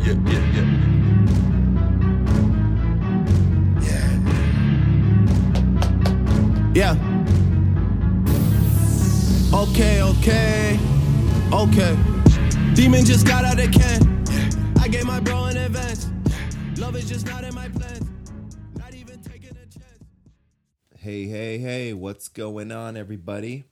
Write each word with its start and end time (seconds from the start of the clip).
yeah, 0.00 0.14
yeah, 0.26 0.52
yeah. 0.52 0.88
Yeah. 6.74 6.94
Okay, 9.52 10.02
okay, 10.02 10.78
okay. 11.52 11.96
Demon 12.74 13.04
just 13.04 13.26
got 13.26 13.44
out 13.44 13.58
of 13.58 13.72
can. 13.72 14.24
I 14.78 14.86
gave 14.86 15.04
my 15.04 15.18
bro 15.18 15.46
an 15.46 15.56
advance. 15.56 16.08
Love 16.78 16.94
is 16.94 17.08
just 17.08 17.26
not 17.26 17.42
in 17.42 17.54
my 17.54 17.68
plans. 17.68 18.06
Not 18.76 18.94
even 18.94 19.20
taking 19.22 19.50
a 19.50 19.66
chance. 19.66 20.04
Hey, 20.98 21.24
hey, 21.24 21.58
hey, 21.58 21.92
what's 21.94 22.28
going 22.28 22.70
on, 22.70 22.96
everybody? 22.96 23.64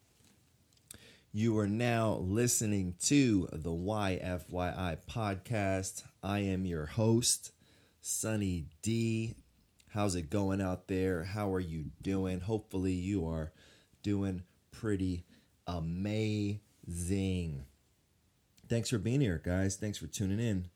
You 1.33 1.57
are 1.59 1.69
now 1.69 2.15
listening 2.23 2.95
to 3.05 3.47
the 3.53 3.71
YFYI 3.71 4.97
podcast. 5.09 6.03
I 6.27 6.41
am 6.41 6.67
your 6.67 6.87
host, 6.87 7.53
Sunny 8.01 8.67
D. 8.83 9.37
How's 9.91 10.17
it 10.17 10.29
going 10.29 10.61
out 10.61 10.89
there? 10.89 11.23
How 11.23 11.55
are 11.55 11.61
you 11.61 11.93
doing? 12.03 12.41
Hopefully, 12.41 12.95
you 12.95 13.29
are 13.29 13.53
doing 14.03 14.43
pretty 14.73 15.25
amazing. 15.69 17.65
Thanks 18.69 18.91
for 18.91 18.99
being 18.99 19.21
here, 19.21 19.41
guys. 19.45 19.77
Thanks 19.77 19.99
for 19.99 20.09
tuning 20.09 20.41
in. 20.41 20.67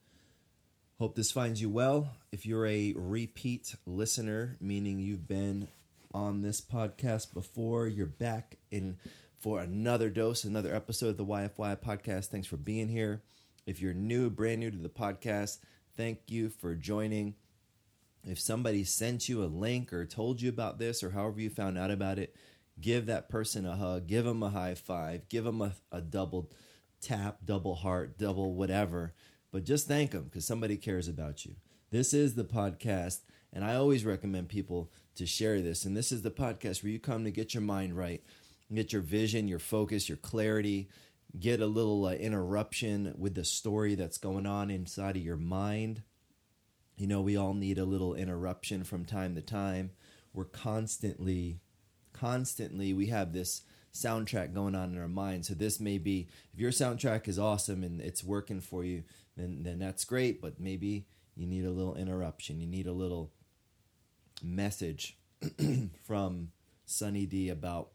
Hope 1.00 1.16
this 1.16 1.32
finds 1.32 1.60
you 1.60 1.68
well. 1.68 2.12
If 2.30 2.46
you're 2.46 2.66
a 2.68 2.94
repeat 2.96 3.74
listener, 3.86 4.56
meaning 4.60 5.00
you've 5.00 5.26
been 5.26 5.66
on 6.14 6.42
this 6.42 6.60
podcast 6.60 7.34
before, 7.34 7.88
you're 7.88 8.06
back 8.06 8.56
in 8.70 8.98
for 9.40 9.58
another 9.58 10.10
dose, 10.10 10.44
another 10.44 10.72
episode 10.72 11.08
of 11.08 11.16
the 11.16 11.26
YFY 11.26 11.80
podcast. 11.80 12.26
Thanks 12.26 12.46
for 12.46 12.56
being 12.56 12.88
here. 12.88 13.22
If 13.70 13.80
you're 13.80 13.94
new, 13.94 14.30
brand 14.30 14.58
new 14.58 14.72
to 14.72 14.76
the 14.76 14.88
podcast, 14.88 15.58
thank 15.96 16.22
you 16.26 16.48
for 16.48 16.74
joining. 16.74 17.36
If 18.24 18.40
somebody 18.40 18.82
sent 18.82 19.28
you 19.28 19.44
a 19.44 19.46
link 19.46 19.92
or 19.92 20.04
told 20.04 20.42
you 20.42 20.48
about 20.48 20.80
this 20.80 21.04
or 21.04 21.10
however 21.10 21.40
you 21.40 21.50
found 21.50 21.78
out 21.78 21.92
about 21.92 22.18
it, 22.18 22.34
give 22.80 23.06
that 23.06 23.28
person 23.28 23.64
a 23.64 23.76
hug, 23.76 24.08
give 24.08 24.24
them 24.24 24.42
a 24.42 24.50
high 24.50 24.74
five, 24.74 25.28
give 25.28 25.44
them 25.44 25.62
a, 25.62 25.72
a 25.92 26.00
double 26.00 26.50
tap, 27.00 27.38
double 27.44 27.76
heart, 27.76 28.18
double 28.18 28.54
whatever. 28.54 29.14
But 29.52 29.62
just 29.62 29.86
thank 29.86 30.10
them 30.10 30.24
because 30.24 30.44
somebody 30.44 30.76
cares 30.76 31.06
about 31.06 31.46
you. 31.46 31.54
This 31.92 32.12
is 32.12 32.34
the 32.34 32.42
podcast, 32.42 33.20
and 33.52 33.64
I 33.64 33.76
always 33.76 34.04
recommend 34.04 34.48
people 34.48 34.90
to 35.14 35.26
share 35.26 35.60
this. 35.60 35.84
And 35.84 35.96
this 35.96 36.10
is 36.10 36.22
the 36.22 36.32
podcast 36.32 36.82
where 36.82 36.90
you 36.90 36.98
come 36.98 37.22
to 37.22 37.30
get 37.30 37.54
your 37.54 37.62
mind 37.62 37.96
right, 37.96 38.20
get 38.74 38.92
your 38.92 39.02
vision, 39.02 39.46
your 39.46 39.60
focus, 39.60 40.08
your 40.08 40.18
clarity, 40.18 40.88
get 41.38 41.60
a 41.60 41.66
little 41.66 42.06
uh, 42.06 42.12
interruption 42.12 43.14
with 43.16 43.34
the 43.34 43.44
story 43.44 43.94
that's 43.94 44.18
going 44.18 44.46
on 44.46 44.70
inside 44.70 45.16
of 45.16 45.22
your 45.22 45.36
mind. 45.36 46.02
You 46.96 47.06
know, 47.06 47.20
we 47.20 47.36
all 47.36 47.54
need 47.54 47.78
a 47.78 47.84
little 47.84 48.14
interruption 48.14 48.84
from 48.84 49.04
time 49.04 49.34
to 49.36 49.40
time. 49.40 49.90
We're 50.32 50.44
constantly, 50.44 51.60
constantly, 52.12 52.92
we 52.92 53.06
have 53.06 53.32
this 53.32 53.62
soundtrack 53.92 54.54
going 54.54 54.74
on 54.74 54.92
in 54.92 55.00
our 55.00 55.08
mind. 55.08 55.46
So 55.46 55.54
this 55.54 55.80
may 55.80 55.98
be, 55.98 56.28
if 56.52 56.60
your 56.60 56.70
soundtrack 56.70 57.26
is 57.28 57.38
awesome 57.38 57.82
and 57.82 58.00
it's 58.00 58.22
working 58.22 58.60
for 58.60 58.84
you, 58.84 59.04
then 59.36 59.62
then 59.62 59.78
that's 59.78 60.04
great. 60.04 60.40
But 60.40 60.60
maybe 60.60 61.06
you 61.36 61.46
need 61.46 61.64
a 61.64 61.70
little 61.70 61.96
interruption. 61.96 62.60
You 62.60 62.66
need 62.66 62.86
a 62.86 62.92
little 62.92 63.32
message 64.42 65.16
from 66.06 66.48
Sunny 66.84 67.26
D 67.26 67.48
about 67.48 67.90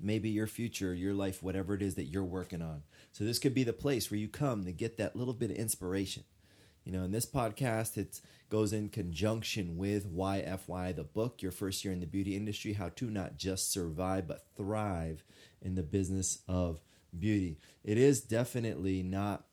maybe 0.00 0.30
your 0.30 0.46
future, 0.46 0.94
your 0.94 1.14
life, 1.14 1.42
whatever 1.42 1.74
it 1.74 1.82
is 1.82 1.94
that 1.96 2.04
you're 2.04 2.24
working 2.24 2.62
on. 2.62 2.82
So 3.12 3.24
this 3.24 3.38
could 3.38 3.54
be 3.54 3.64
the 3.64 3.72
place 3.72 4.10
where 4.10 4.18
you 4.18 4.28
come 4.28 4.64
to 4.64 4.72
get 4.72 4.96
that 4.98 5.16
little 5.16 5.34
bit 5.34 5.50
of 5.50 5.56
inspiration. 5.56 6.24
You 6.84 6.92
know, 6.92 7.04
in 7.04 7.12
this 7.12 7.26
podcast, 7.26 7.96
it 7.98 8.20
goes 8.48 8.72
in 8.72 8.88
conjunction 8.88 9.76
with 9.76 10.12
YFY, 10.12 10.96
the 10.96 11.04
book, 11.04 11.42
Your 11.42 11.52
First 11.52 11.84
Year 11.84 11.92
in 11.92 12.00
the 12.00 12.06
Beauty 12.06 12.34
Industry 12.34 12.72
How 12.72 12.88
to 12.96 13.10
Not 13.10 13.36
Just 13.36 13.70
Survive, 13.70 14.26
but 14.26 14.46
Thrive 14.56 15.22
in 15.60 15.74
the 15.74 15.82
Business 15.82 16.38
of 16.48 16.80
Beauty. 17.16 17.58
It 17.84 17.98
is 17.98 18.20
definitely 18.20 19.02
not 19.02 19.44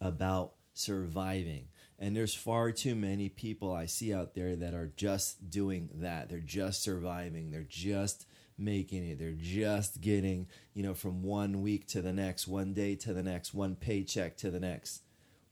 about 0.00 0.52
surviving. 0.74 1.68
And 1.98 2.14
there's 2.14 2.34
far 2.34 2.70
too 2.70 2.94
many 2.94 3.28
people 3.28 3.72
I 3.72 3.86
see 3.86 4.14
out 4.14 4.34
there 4.34 4.54
that 4.54 4.74
are 4.74 4.92
just 4.96 5.50
doing 5.50 5.88
that. 5.94 6.28
They're 6.28 6.38
just 6.38 6.82
surviving. 6.82 7.50
They're 7.50 7.66
just 7.68 8.26
making 8.58 9.08
it. 9.08 9.18
They're 9.18 9.32
just 9.32 10.00
getting, 10.00 10.48
you 10.74 10.82
know, 10.82 10.94
from 10.94 11.22
one 11.22 11.62
week 11.62 11.86
to 11.88 12.02
the 12.02 12.12
next, 12.12 12.48
one 12.48 12.74
day 12.74 12.96
to 12.96 13.12
the 13.12 13.22
next, 13.22 13.54
one 13.54 13.76
paycheck 13.76 14.36
to 14.38 14.50
the 14.50 14.60
next. 14.60 15.02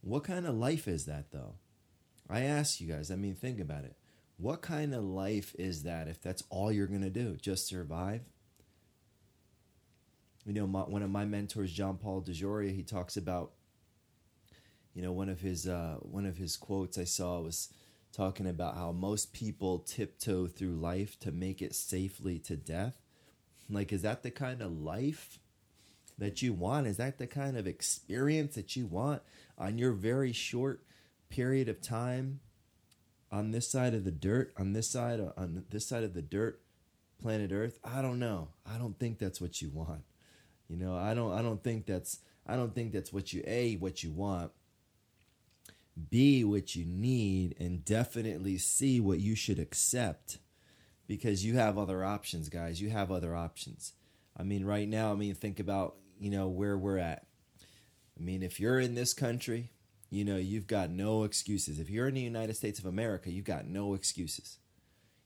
What 0.01 0.23
kind 0.23 0.45
of 0.45 0.55
life 0.55 0.87
is 0.87 1.05
that, 1.05 1.31
though? 1.31 1.55
I 2.29 2.41
ask 2.41 2.81
you 2.81 2.87
guys, 2.87 3.09
I 3.09 3.15
mean, 3.15 3.35
think 3.35 3.59
about 3.59 3.85
it. 3.85 3.95
What 4.37 4.61
kind 4.61 4.93
of 4.93 5.03
life 5.03 5.55
is 5.57 5.83
that 5.83 6.07
if 6.07 6.21
that's 6.21 6.43
all 6.49 6.71
you're 6.71 6.87
going 6.87 7.01
to 7.01 7.09
do? 7.09 7.37
Just 7.37 7.67
survive? 7.67 8.21
You 10.45 10.53
know, 10.53 10.67
my, 10.67 10.81
one 10.81 11.01
of 11.01 11.09
my 11.09 11.25
mentors, 11.25 11.73
John 11.73 11.97
Paul 11.97 12.21
DeJoria, 12.21 12.73
he 12.73 12.83
talks 12.83 13.17
about, 13.17 13.53
you 14.93 15.01
know, 15.01 15.11
one 15.11 15.29
of 15.29 15.41
his 15.41 15.67
uh, 15.67 15.97
one 16.01 16.25
of 16.25 16.37
his 16.37 16.55
quotes 16.55 16.97
I 16.97 17.03
saw 17.03 17.39
was 17.41 17.69
talking 18.17 18.47
about 18.47 18.75
how 18.75 18.91
most 18.91 19.31
people 19.31 19.77
tiptoe 19.77 20.47
through 20.47 20.75
life 20.75 21.19
to 21.19 21.31
make 21.31 21.61
it 21.61 21.75
safely 21.75 22.39
to 22.39 22.55
death. 22.57 22.95
Like, 23.69 23.93
is 23.93 24.01
that 24.01 24.23
the 24.23 24.31
kind 24.31 24.61
of 24.61 24.71
life 24.71 25.39
that 26.17 26.41
you 26.41 26.51
want? 26.51 26.87
Is 26.87 26.97
that 26.97 27.19
the 27.19 27.27
kind 27.27 27.55
of 27.55 27.67
experience 27.67 28.55
that 28.55 28.75
you 28.75 28.87
want 28.87 29.21
on 29.57 29.77
your 29.77 29.91
very 29.91 30.31
short 30.31 30.83
period 31.29 31.69
of 31.69 31.79
time 31.79 32.39
on 33.31 33.51
this 33.51 33.69
side 33.69 33.93
of 33.93 34.03
the 34.03 34.11
dirt, 34.11 34.51
on 34.57 34.73
this 34.73 34.89
side 34.89 35.19
on 35.37 35.65
this 35.69 35.85
side 35.85 36.03
of 36.03 36.15
the 36.15 36.21
dirt, 36.23 36.59
planet 37.21 37.51
Earth? 37.51 37.77
I 37.83 38.01
don't 38.01 38.17
know. 38.17 38.47
I 38.65 38.79
don't 38.79 38.97
think 38.97 39.19
that's 39.19 39.39
what 39.39 39.61
you 39.61 39.69
want. 39.69 40.03
You 40.67 40.77
know, 40.77 40.95
I 40.95 41.13
don't 41.13 41.33
I 41.33 41.43
don't 41.43 41.63
think 41.63 41.85
that's 41.85 42.19
I 42.47 42.55
don't 42.55 42.73
think 42.73 42.93
that's 42.93 43.13
what 43.13 43.31
you 43.31 43.43
A 43.45 43.75
what 43.75 44.03
you 44.03 44.11
want. 44.11 44.51
B 46.09 46.43
what 46.43 46.75
you 46.75 46.85
need 46.85 47.55
and 47.59 47.83
definitely 47.83 48.57
C 48.57 48.99
what 48.99 49.19
you 49.19 49.35
should 49.35 49.59
accept 49.59 50.37
because 51.07 51.43
you 51.43 51.55
have 51.55 51.77
other 51.77 52.03
options, 52.03 52.49
guys. 52.49 52.81
You 52.81 52.89
have 52.89 53.11
other 53.11 53.35
options. 53.35 53.93
I 54.35 54.43
mean, 54.43 54.65
right 54.65 54.87
now, 54.87 55.11
I 55.11 55.15
mean, 55.15 55.33
think 55.33 55.59
about, 55.59 55.95
you 56.19 56.29
know, 56.29 56.47
where 56.47 56.77
we're 56.77 56.97
at. 56.97 57.25
I 58.17 58.23
mean, 58.23 58.43
if 58.43 58.59
you're 58.59 58.79
in 58.79 58.95
this 58.95 59.13
country, 59.13 59.71
you 60.09 60.23
know, 60.23 60.37
you've 60.37 60.67
got 60.67 60.89
no 60.89 61.23
excuses. 61.23 61.79
If 61.79 61.89
you're 61.89 62.07
in 62.07 62.15
the 62.15 62.21
United 62.21 62.55
States 62.55 62.79
of 62.79 62.85
America, 62.85 63.31
you've 63.31 63.45
got 63.45 63.65
no 63.65 63.93
excuses. 63.93 64.57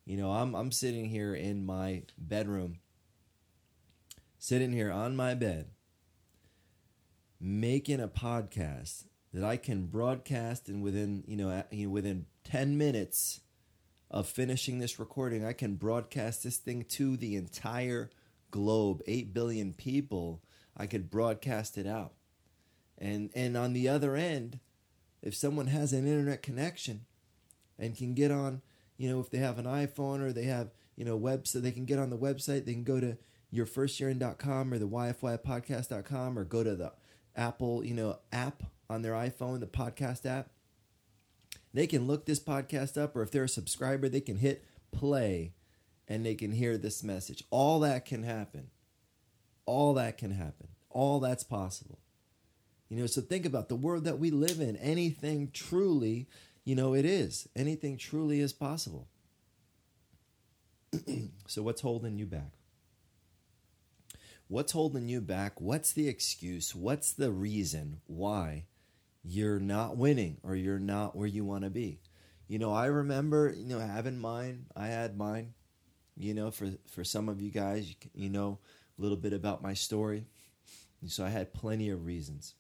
You 0.06 0.18
know, 0.18 0.32
I'm 0.32 0.56
I'm 0.56 0.72
sitting 0.72 1.06
here 1.06 1.36
in 1.36 1.66
my 1.66 2.04
bedroom, 2.18 2.80
sitting 4.40 4.72
here 4.72 4.92
on 4.92 5.16
my 5.16 5.36
bed, 5.36 5.68
making 7.40 8.02
a 8.02 8.08
podcast 8.08 9.06
that 9.34 9.44
I 9.44 9.58
can 9.58 9.88
broadcast 9.88 10.68
and 10.68 10.84
within, 10.84 11.24
you 11.26 11.38
know, 11.38 11.64
within 11.90 12.26
10 12.44 12.78
minutes 12.78 13.42
of 14.10 14.28
finishing 14.28 14.80
this 14.80 15.00
recording, 15.00 15.46
I 15.46 15.54
can 15.54 15.76
broadcast 15.76 16.44
this 16.44 16.58
thing 16.58 16.84
to 16.90 17.16
the 17.16 17.36
entire 17.36 18.10
globe, 18.52 19.02
8 19.08 19.34
billion 19.34 19.74
people. 19.74 20.44
I 20.76 20.86
could 20.86 21.10
broadcast 21.10 21.78
it 21.78 21.88
out. 21.88 22.14
And 22.98 23.32
and 23.34 23.58
on 23.58 23.74
the 23.74 23.90
other 23.90 24.16
end, 24.16 24.60
if 25.22 25.36
someone 25.36 25.68
has 25.68 25.94
an 25.94 26.08
internet 26.08 26.44
connection 26.44 27.06
and 27.80 27.96
can 27.98 28.14
get 28.14 28.32
on, 28.32 28.62
you 28.98 29.10
know, 29.10 29.20
if 29.20 29.30
they 29.32 29.40
have 29.40 29.58
an 29.58 29.66
iPhone 29.66 30.22
or 30.22 30.32
they 30.32 30.44
have, 30.44 30.72
you 30.96 31.06
know, 31.06 31.16
web 31.16 31.48
so 31.48 31.60
they 31.60 31.72
can 31.72 31.86
get 31.86 32.00
on 32.00 32.10
the 32.10 32.18
website, 32.18 32.66
they 32.66 32.74
can 32.74 32.84
go 32.84 33.00
to 33.00 33.18
yourfirstyearin.com 33.54 34.74
or 34.74 34.78
the 34.78 34.88
yfypodcast.com 34.88 36.38
or 36.38 36.44
go 36.44 36.64
to 36.64 36.76
the 36.76 36.94
Apple, 37.36 37.84
you 37.84 37.94
know, 37.94 38.20
app 38.32 38.64
on 38.92 39.02
their 39.02 39.14
iPhone, 39.14 39.60
the 39.60 39.68
podcast 39.68 40.26
app. 40.26 40.50
They 41.74 41.88
can 41.88 42.06
look 42.06 42.26
this 42.26 42.40
podcast 42.40 43.02
up 43.02 43.16
or 43.16 43.22
if 43.22 43.32
they're 43.32 43.46
a 43.46 43.50
subscriber, 43.50 44.10
they 44.10 44.22
can 44.22 44.38
hit 44.38 44.66
play 44.92 45.54
and 46.08 46.26
they 46.26 46.36
can 46.36 46.52
hear 46.52 46.78
this 46.78 47.04
message. 47.04 47.44
All 47.50 47.80
that 47.80 48.06
can 48.06 48.24
happen. 48.24 48.68
All 49.66 49.94
that 49.94 50.18
can 50.18 50.32
happen. 50.32 50.68
All 50.90 51.20
that's 51.20 51.44
possible. 51.44 52.00
You 52.90 52.98
know, 52.98 53.08
so 53.08 53.22
think 53.22 53.46
about 53.46 53.70
the 53.70 53.76
world 53.76 54.04
that 54.04 54.20
we 54.20 54.32
live 54.32 54.60
in. 54.60 54.76
Anything 54.76 55.50
truly, 55.54 56.28
you 56.66 56.76
know, 56.76 56.94
it 56.94 57.06
is. 57.06 57.48
Anything 57.56 57.98
truly 57.98 58.42
is 58.42 58.52
possible. 58.52 59.08
so 61.48 61.62
what's 61.62 61.80
holding 61.80 62.18
you 62.18 62.26
back? 62.26 62.52
What's 64.50 64.74
holding 64.74 65.08
you 65.08 65.22
back? 65.22 65.62
What's 65.62 65.94
the 65.94 66.10
excuse? 66.10 66.76
What's 66.76 67.14
the 67.14 67.32
reason 67.32 68.02
why 68.08 68.66
you're 69.24 69.60
not 69.60 69.98
winning 69.98 70.38
or 70.44 70.56
you're 70.56 70.80
not 70.80 71.16
where 71.16 71.28
you 71.28 71.46
want 71.46 71.64
to 71.64 71.70
be? 71.70 72.00
You 72.48 72.60
know, 72.60 72.74
I 72.74 72.88
remember, 72.88 73.54
you 73.56 73.66
know, 73.66 73.80
having 73.80 74.20
mine. 74.20 74.66
I 74.76 74.88
had 74.88 75.18
mine. 75.18 75.54
You 76.18 76.34
know, 76.34 76.52
for 76.52 76.72
for 76.88 77.04
some 77.04 77.30
of 77.30 77.42
you 77.42 77.50
guys, 77.50 77.96
you, 78.14 78.30
know 78.30 78.60
a 78.98 79.02
little 79.02 79.18
bit 79.18 79.34
about 79.34 79.64
my 79.64 79.74
story. 79.74 80.26
So 81.08 81.26
I 81.26 81.30
had 81.30 81.54
plenty 81.54 81.90
of 81.90 82.06
reasons. 82.06 82.54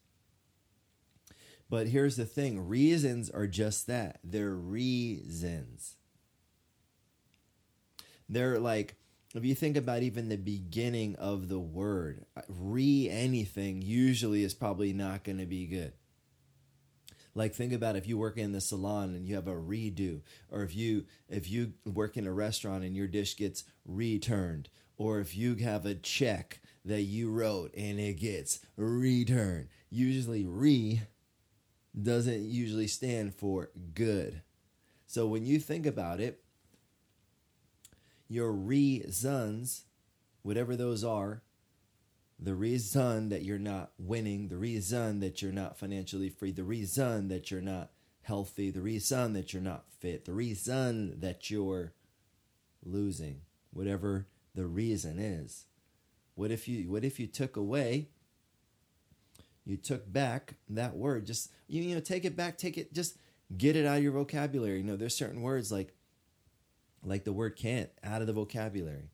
But 1.69 1.87
here's 1.87 2.15
the 2.15 2.25
thing 2.25 2.67
reasons 2.67 3.29
are 3.29 3.47
just 3.47 3.87
that 3.87 4.19
they're 4.23 4.55
reasons. 4.55 5.95
They're 8.27 8.59
like, 8.59 8.95
if 9.35 9.45
you 9.45 9.55
think 9.55 9.77
about 9.77 10.03
even 10.03 10.29
the 10.29 10.37
beginning 10.37 11.15
of 11.15 11.47
the 11.47 11.59
word, 11.59 12.25
re 12.47 13.09
anything 13.09 13.81
usually 13.81 14.43
is 14.43 14.53
probably 14.53 14.93
not 14.93 15.23
going 15.23 15.37
to 15.37 15.45
be 15.45 15.67
good. 15.67 15.93
Like 17.33 17.53
think 17.53 17.71
about 17.71 17.95
if 17.95 18.07
you 18.07 18.17
work 18.17 18.37
in 18.37 18.51
the 18.51 18.61
salon 18.61 19.15
and 19.15 19.25
you 19.25 19.35
have 19.35 19.47
a 19.47 19.55
redo, 19.55 20.21
or 20.49 20.63
if 20.63 20.75
you 20.75 21.05
if 21.29 21.49
you 21.49 21.73
work 21.85 22.17
in 22.17 22.27
a 22.27 22.33
restaurant 22.33 22.83
and 22.83 22.95
your 22.95 23.07
dish 23.07 23.37
gets 23.37 23.63
returned, 23.85 24.69
or 24.97 25.19
if 25.19 25.35
you 25.35 25.55
have 25.55 25.85
a 25.85 25.95
check 25.95 26.59
that 26.83 27.01
you 27.01 27.29
wrote 27.31 27.73
and 27.75 27.99
it 27.99 28.19
gets 28.19 28.59
returned. 28.75 29.69
Usually 29.89 30.45
re 30.45 31.01
doesn't 31.99 32.43
usually 32.43 32.87
stand 32.87 33.35
for 33.35 33.69
good. 33.93 34.41
So 35.07 35.27
when 35.27 35.45
you 35.45 35.59
think 35.59 35.85
about 35.85 36.19
it, 36.21 36.41
your 38.29 38.51
reasons, 38.53 39.83
whatever 40.41 40.75
those 40.75 41.03
are, 41.03 41.41
the 42.41 42.55
reason 42.55 43.29
that 43.29 43.43
you're 43.43 43.59
not 43.59 43.91
winning, 43.99 44.47
the 44.47 44.57
reason 44.57 45.19
that 45.19 45.41
you're 45.41 45.51
not 45.51 45.77
financially 45.77 46.29
free, 46.29 46.51
the 46.51 46.63
reason 46.63 47.27
that 47.27 47.51
you're 47.51 47.61
not 47.61 47.91
healthy, 48.23 48.71
the 48.71 48.81
reason 48.81 49.33
that 49.33 49.53
you're 49.53 49.61
not 49.61 49.85
fit, 49.99 50.25
the 50.25 50.33
reason 50.33 51.19
that 51.19 51.51
you're 51.51 51.93
losing, 52.83 53.41
whatever 53.71 54.25
the 54.55 54.65
reason 54.65 55.19
is. 55.19 55.65
What 56.33 56.49
if 56.49 56.67
you 56.67 56.89
what 56.89 57.03
if 57.03 57.19
you 57.19 57.27
took 57.27 57.55
away 57.55 58.09
you 59.63 59.77
took 59.77 60.11
back 60.11 60.55
that 60.69 60.95
word? 60.95 61.27
Just 61.27 61.51
you, 61.67 61.83
you 61.83 61.93
know 61.93 62.01
take 62.01 62.25
it 62.25 62.35
back 62.35 62.57
take 62.57 62.77
it 62.77 62.91
just 62.91 63.17
get 63.55 63.75
it 63.75 63.85
out 63.85 63.97
of 63.97 64.03
your 64.03 64.13
vocabulary. 64.13 64.77
You 64.77 64.83
know 64.83 64.95
there's 64.95 65.15
certain 65.15 65.43
words 65.43 65.71
like 65.71 65.93
like 67.03 67.23
the 67.23 67.33
word 67.33 67.55
can't 67.55 67.89
out 68.03 68.21
of 68.21 68.27
the 68.27 68.33
vocabulary 68.33 69.11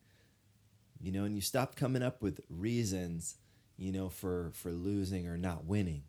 you 1.00 1.12
know 1.12 1.24
and 1.24 1.36
you 1.36 1.42
stopped 1.42 1.78
coming 1.78 2.04
up 2.04 2.22
with 2.22 2.42
reasons 2.50 3.36
you 3.78 3.92
know 3.92 4.10
for 4.10 4.52
for 4.54 4.72
losing 4.72 5.28
or 5.28 5.38
not 5.38 5.66
winning 5.66 6.04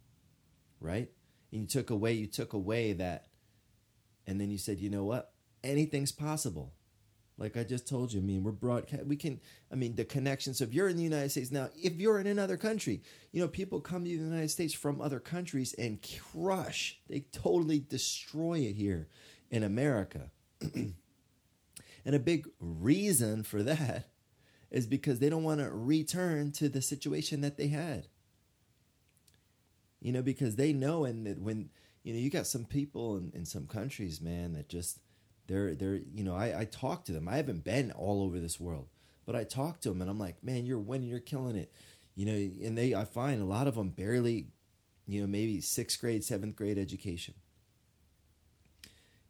right 0.81 1.11
and 1.53 1.63
you 1.63 1.67
took 1.67 1.91
away 1.91 2.13
you 2.13 2.27
took 2.27 2.53
away 2.53 2.93
that 2.93 3.27
and 4.27 4.41
then 4.41 4.51
you 4.51 4.59
said 4.59 4.79
you 4.79 4.91
know 4.91 5.05
what 5.05 5.33
anything's 5.63 6.13
possible 6.13 6.73
like 7.39 7.57
I 7.57 7.63
just 7.63 7.87
told 7.87 8.13
you, 8.13 8.21
I 8.21 8.25
mean, 8.25 8.43
we're 8.43 8.51
broadcast. 8.51 9.07
We 9.07 9.17
can, 9.17 9.41
I 9.73 9.77
mean, 9.77 9.95
the 9.95 10.05
connection. 10.05 10.55
So 10.55 10.65
if 10.65 10.75
you're 10.75 10.89
in 10.89 10.97
the 10.97 11.05
United 11.05 11.31
States 11.31 11.53
now, 11.53 11.69
if 11.77 11.95
you're 11.95 12.19
in 12.19 12.27
another 12.27 12.57
country, 12.57 13.01
you 13.31 13.41
know, 13.41 13.47
people 13.47 13.81
come 13.81 14.03
to 14.03 14.11
the 14.11 14.17
United 14.17 14.51
States 14.51 14.75
from 14.75 15.01
other 15.01 15.21
countries 15.21 15.73
and 15.75 16.05
crush. 16.33 16.99
They 17.09 17.21
totally 17.31 17.79
destroy 17.79 18.59
it 18.59 18.75
here 18.75 19.07
in 19.51 19.63
America. 19.63 20.33
and 20.75 20.95
a 22.05 22.19
big 22.19 22.49
reason 22.59 23.45
for 23.45 23.63
that 23.63 24.09
is 24.71 24.87
because 24.87 25.19
they 25.19 25.29
don't 25.29 25.45
want 25.45 25.61
to 25.61 25.71
return 25.71 26.53
to 26.53 26.69
the 26.69 26.83
situation 26.83 27.41
that 27.41 27.57
they 27.57 27.69
had. 27.69 28.07
You 30.01 30.13
know, 30.13 30.23
because 30.23 30.57
they 30.57 30.73
know, 30.73 31.05
and 31.05 31.27
that 31.27 31.41
when 31.41 31.71
you 32.05 32.13
know, 32.13 32.21
you 32.21 32.31
got 32.31 32.47
some 32.47 32.65
people 32.65 33.17
in, 33.17 33.33
in 33.35 33.45
some 33.45 33.67
countries, 33.67 34.21
man, 34.21 34.53
that 34.53 34.69
just 34.69 35.01
they're 35.47 35.75
they're 35.75 36.01
you 36.15 36.23
know 36.23 36.35
I, 36.35 36.61
I 36.61 36.65
talk 36.65 37.05
to 37.07 37.13
them. 37.13 37.29
I 37.29 37.37
haven't 37.37 37.65
been 37.65 37.91
all 37.93 38.23
over 38.23 38.39
this 38.39 38.61
world 38.61 38.89
but 39.29 39.37
i 39.37 39.45
talk 39.45 39.79
to 39.79 39.91
them 39.91 40.01
and 40.01 40.11
i'm 40.11 40.19
like 40.19 40.43
man 40.43 40.65
you're 40.65 40.79
winning 40.79 41.07
you're 41.07 41.21
killing 41.21 41.55
it. 41.55 41.71
You 42.17 42.25
know 42.27 42.33
and 42.67 42.77
they 42.77 42.95
i 42.95 43.05
find 43.05 43.43
a 43.43 43.45
lot 43.45 43.69
of 43.69 43.75
them 43.77 43.91
barely 43.91 44.47
you 45.07 45.21
know 45.21 45.27
maybe 45.27 45.61
sixth 45.61 46.01
grade 46.01 46.25
seventh 46.25 46.57
grade 46.57 46.79
education. 46.79 47.35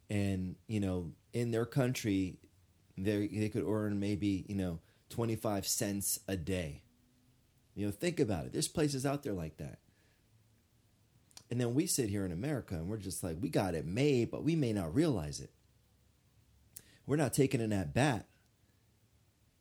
And 0.09 0.55
you 0.69 0.79
know 0.79 1.11
in 1.33 1.51
their 1.51 1.67
country 1.67 2.39
they 2.97 3.27
they 3.27 3.49
could 3.49 3.65
earn 3.67 3.99
maybe 3.99 4.47
you 4.49 4.55
know 4.55 4.79
25 5.11 5.67
cents 5.67 6.21
a 6.29 6.37
day 6.37 6.83
you 7.75 7.87
know 7.87 7.93
think 7.93 8.21
about 8.21 8.47
it 8.47 8.53
there's 8.53 8.69
places 8.69 9.07
out 9.07 9.23
there 9.23 9.33
like 9.33 9.57
that 9.57 9.79
and 11.51 11.61
then 11.61 11.75
we 11.75 11.87
sit 11.87 12.09
here 12.09 12.25
in 12.25 12.33
america 12.33 12.75
and 12.75 12.89
we're 12.89 12.97
just 12.97 13.23
like 13.23 13.37
we 13.41 13.49
got 13.49 13.75
it 13.75 13.87
made 13.87 14.31
but 14.31 14.45
we 14.45 14.55
may 14.55 14.73
not 14.73 14.95
realize 14.95 15.41
it 15.41 15.51
we're 17.09 17.17
not 17.17 17.33
taking 17.33 17.63
an 17.63 17.73
at 17.73 17.95
bat. 17.95 18.27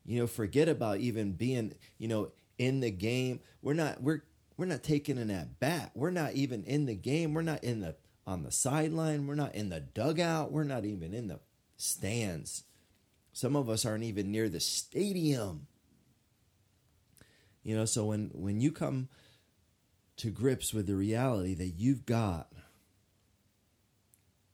You 0.05 0.19
know, 0.19 0.27
forget 0.27 0.67
about 0.67 0.99
even 0.99 1.31
being, 1.31 1.73
you 1.97 2.09
know, 2.09 2.31
in 2.57 2.81
the 2.81 2.91
game. 2.91 3.39
We're 3.61 3.73
not 3.73 4.03
we're 4.03 4.23
we're 4.57 4.65
not 4.65 4.83
taking 4.83 5.17
an 5.17 5.31
at 5.31 5.57
bat. 5.59 5.91
We're 5.95 6.11
not 6.11 6.33
even 6.33 6.65
in 6.65 6.85
the 6.85 6.95
game. 6.95 7.33
We're 7.33 7.41
not 7.41 7.63
in 7.63 7.79
the 7.79 7.95
on 8.27 8.43
the 8.43 8.51
sideline. 8.51 9.27
We're 9.27 9.35
not 9.35 9.55
in 9.55 9.69
the 9.69 9.79
dugout. 9.79 10.51
We're 10.51 10.65
not 10.65 10.83
even 10.83 11.13
in 11.13 11.29
the 11.29 11.39
stands. 11.77 12.63
Some 13.37 13.55
of 13.55 13.69
us 13.69 13.85
aren't 13.85 14.03
even 14.03 14.31
near 14.31 14.49
the 14.49 14.59
stadium. 14.59 15.67
You 17.61 17.75
know, 17.75 17.85
so 17.85 18.05
when 18.05 18.31
when 18.33 18.61
you 18.61 18.71
come 18.71 19.09
to 20.15 20.31
grips 20.31 20.73
with 20.73 20.87
the 20.87 20.95
reality 20.95 21.53
that 21.53 21.75
you've 21.77 22.07
got 22.07 22.51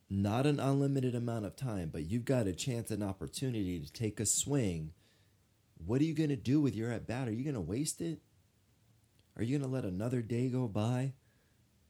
not 0.09 0.45
an 0.45 0.59
unlimited 0.59 1.15
amount 1.15 1.45
of 1.45 1.55
time, 1.55 1.91
but 1.93 2.11
you've 2.11 2.25
got 2.25 2.45
a 2.45 2.51
chance 2.51 2.91
and 2.91 3.01
opportunity 3.01 3.79
to 3.79 3.89
take 3.89 4.19
a 4.19 4.25
swing. 4.25 4.91
What 5.77 6.01
are 6.01 6.05
you 6.05 6.13
going 6.13 6.27
to 6.31 6.35
do 6.35 6.59
with 6.59 6.75
your 6.75 6.91
at 6.91 7.07
bat? 7.07 7.29
Are 7.29 7.33
you 7.33 7.45
going 7.45 7.53
to 7.53 7.61
waste 7.61 8.01
it? 8.01 8.19
Are 9.37 9.43
you 9.43 9.57
going 9.57 9.69
to 9.69 9.73
let 9.73 9.85
another 9.85 10.21
day 10.21 10.49
go 10.49 10.67
by 10.67 11.13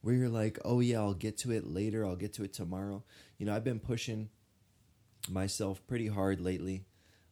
where 0.00 0.14
you're 0.14 0.28
like, 0.28 0.60
oh, 0.64 0.78
yeah, 0.78 1.00
I'll 1.00 1.12
get 1.12 1.38
to 1.38 1.50
it 1.50 1.66
later. 1.66 2.06
I'll 2.06 2.14
get 2.14 2.34
to 2.34 2.44
it 2.44 2.52
tomorrow. 2.52 3.02
You 3.36 3.46
know, 3.46 3.56
I've 3.56 3.64
been 3.64 3.80
pushing 3.80 4.28
myself 5.28 5.86
pretty 5.86 6.08
hard 6.08 6.40
lately. 6.40 6.84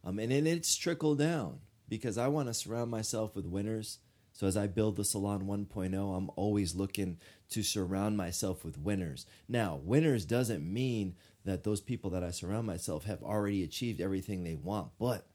Um, 0.03 0.19
and 0.19 0.31
then 0.31 0.47
it's 0.47 0.75
trickled 0.75 1.19
down 1.19 1.59
because 1.87 2.17
I 2.17 2.27
want 2.27 2.47
to 2.49 2.53
surround 2.53 2.91
myself 2.91 3.35
with 3.35 3.45
winners. 3.45 3.99
So 4.33 4.47
as 4.47 4.57
I 4.57 4.67
build 4.67 4.95
the 4.95 5.05
Salon 5.05 5.43
1.0, 5.43 6.17
I'm 6.17 6.29
always 6.35 6.75
looking 6.75 7.19
to 7.51 7.61
surround 7.61 8.17
myself 8.17 8.65
with 8.65 8.79
winners. 8.79 9.25
Now, 9.47 9.79
winners 9.83 10.25
doesn't 10.25 10.63
mean 10.63 11.15
that 11.45 11.63
those 11.63 11.81
people 11.81 12.09
that 12.11 12.23
I 12.23 12.31
surround 12.31 12.65
myself 12.65 13.05
have 13.05 13.21
already 13.21 13.63
achieved 13.63 14.01
everything 14.01 14.43
they 14.43 14.55
want, 14.55 14.89
but 14.97 15.27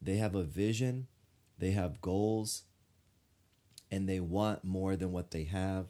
they 0.00 0.16
have 0.16 0.34
a 0.34 0.42
vision, 0.42 1.06
they 1.58 1.72
have 1.72 2.00
goals, 2.00 2.62
and 3.90 4.08
they 4.08 4.20
want 4.20 4.64
more 4.64 4.96
than 4.96 5.12
what 5.12 5.30
they 5.30 5.44
have. 5.44 5.86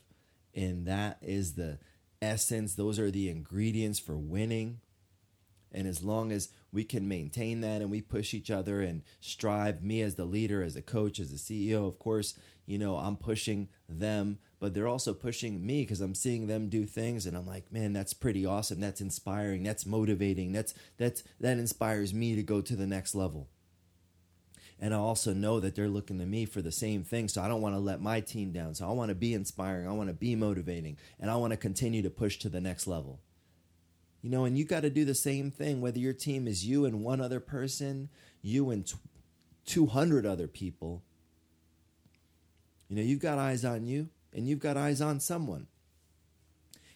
And 0.54 0.86
that 0.86 1.18
is 1.22 1.54
the 1.54 1.78
essence, 2.20 2.74
those 2.74 2.98
are 2.98 3.10
the 3.10 3.28
ingredients 3.28 3.98
for 3.98 4.16
winning. 4.16 4.80
And 5.74 5.88
as 5.88 6.04
long 6.04 6.30
as 6.30 6.50
we 6.72 6.84
can 6.84 7.08
maintain 7.08 7.60
that 7.60 7.82
and 7.82 7.90
we 7.90 8.00
push 8.00 8.32
each 8.32 8.50
other 8.50 8.80
and 8.80 9.02
strive, 9.20 9.82
me 9.82 10.00
as 10.00 10.14
the 10.14 10.24
leader, 10.24 10.62
as 10.62 10.76
a 10.76 10.82
coach, 10.82 11.18
as 11.18 11.32
a 11.32 11.36
CEO, 11.36 11.86
of 11.86 11.98
course, 11.98 12.38
you 12.64 12.78
know, 12.78 12.96
I'm 12.96 13.16
pushing 13.16 13.68
them, 13.88 14.38
but 14.60 14.72
they're 14.72 14.88
also 14.88 15.12
pushing 15.12 15.66
me 15.66 15.82
because 15.82 16.00
I'm 16.00 16.14
seeing 16.14 16.46
them 16.46 16.68
do 16.68 16.86
things 16.86 17.26
and 17.26 17.36
I'm 17.36 17.46
like, 17.46 17.70
man, 17.72 17.92
that's 17.92 18.14
pretty 18.14 18.46
awesome. 18.46 18.80
That's 18.80 19.00
inspiring. 19.00 19.64
That's 19.64 19.84
motivating. 19.84 20.52
That's 20.52 20.72
that's 20.96 21.24
that 21.40 21.58
inspires 21.58 22.14
me 22.14 22.36
to 22.36 22.42
go 22.42 22.60
to 22.60 22.76
the 22.76 22.86
next 22.86 23.14
level. 23.14 23.48
And 24.80 24.94
I 24.94 24.98
also 24.98 25.32
know 25.32 25.60
that 25.60 25.74
they're 25.74 25.88
looking 25.88 26.18
to 26.18 26.26
me 26.26 26.46
for 26.46 26.62
the 26.62 26.72
same 26.72 27.04
thing. 27.04 27.28
So 27.28 27.42
I 27.42 27.48
don't 27.48 27.62
want 27.62 27.74
to 27.74 27.80
let 27.80 28.00
my 28.00 28.20
team 28.20 28.52
down. 28.52 28.74
So 28.74 28.88
I 28.88 28.92
want 28.92 29.10
to 29.10 29.14
be 29.14 29.34
inspiring. 29.34 29.88
I 29.88 29.92
want 29.92 30.08
to 30.08 30.14
be 30.14 30.34
motivating. 30.34 30.98
And 31.20 31.30
I 31.30 31.36
want 31.36 31.52
to 31.52 31.56
continue 31.56 32.02
to 32.02 32.10
push 32.10 32.38
to 32.38 32.48
the 32.48 32.60
next 32.60 32.86
level. 32.86 33.20
You 34.24 34.30
know, 34.30 34.46
and 34.46 34.56
you 34.56 34.64
got 34.64 34.80
to 34.80 34.88
do 34.88 35.04
the 35.04 35.14
same 35.14 35.50
thing, 35.50 35.82
whether 35.82 35.98
your 35.98 36.14
team 36.14 36.48
is 36.48 36.64
you 36.64 36.86
and 36.86 37.04
one 37.04 37.20
other 37.20 37.40
person, 37.40 38.08
you 38.40 38.70
and 38.70 38.90
200 39.66 40.24
other 40.24 40.48
people. 40.48 41.02
You 42.88 42.96
know, 42.96 43.02
you've 43.02 43.20
got 43.20 43.36
eyes 43.36 43.66
on 43.66 43.84
you 43.84 44.08
and 44.32 44.48
you've 44.48 44.60
got 44.60 44.78
eyes 44.78 45.02
on 45.02 45.20
someone. 45.20 45.66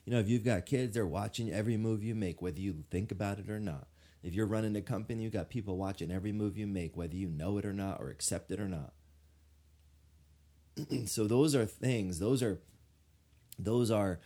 You 0.07 0.15
know, 0.15 0.21
if 0.21 0.29
you've 0.31 0.43
got 0.43 0.65
kids, 0.65 0.95
they're 0.95 1.07
watching 1.07 1.53
every 1.53 1.77
move 1.77 2.03
you 2.03 2.15
make, 2.15 2.41
whether 2.41 2.61
you 2.61 2.85
think 2.91 3.13
about 3.13 3.39
it 3.39 3.51
or 3.51 3.61
not. 3.61 3.89
If 4.23 4.33
you're 4.33 4.47
running 4.47 4.75
a 4.75 4.81
company, 4.81 5.23
you've 5.23 5.35
got 5.35 5.51
people 5.51 5.77
watching 5.77 6.11
every 6.11 6.33
move 6.33 6.57
you 6.57 6.67
make, 6.67 6.97
whether 6.97 7.15
you 7.15 7.29
know 7.29 7.59
it 7.59 7.67
or 7.67 7.75
not, 7.75 8.01
or 8.01 8.09
accept 8.09 8.51
it 8.53 8.59
or 8.59 8.69
not. 8.69 8.95
so 11.05 11.27
those 11.27 11.55
are 11.55 11.67
things, 11.67 12.21
those 12.21 12.43
are 12.43 12.59
those 13.59 13.91
are 13.91 14.19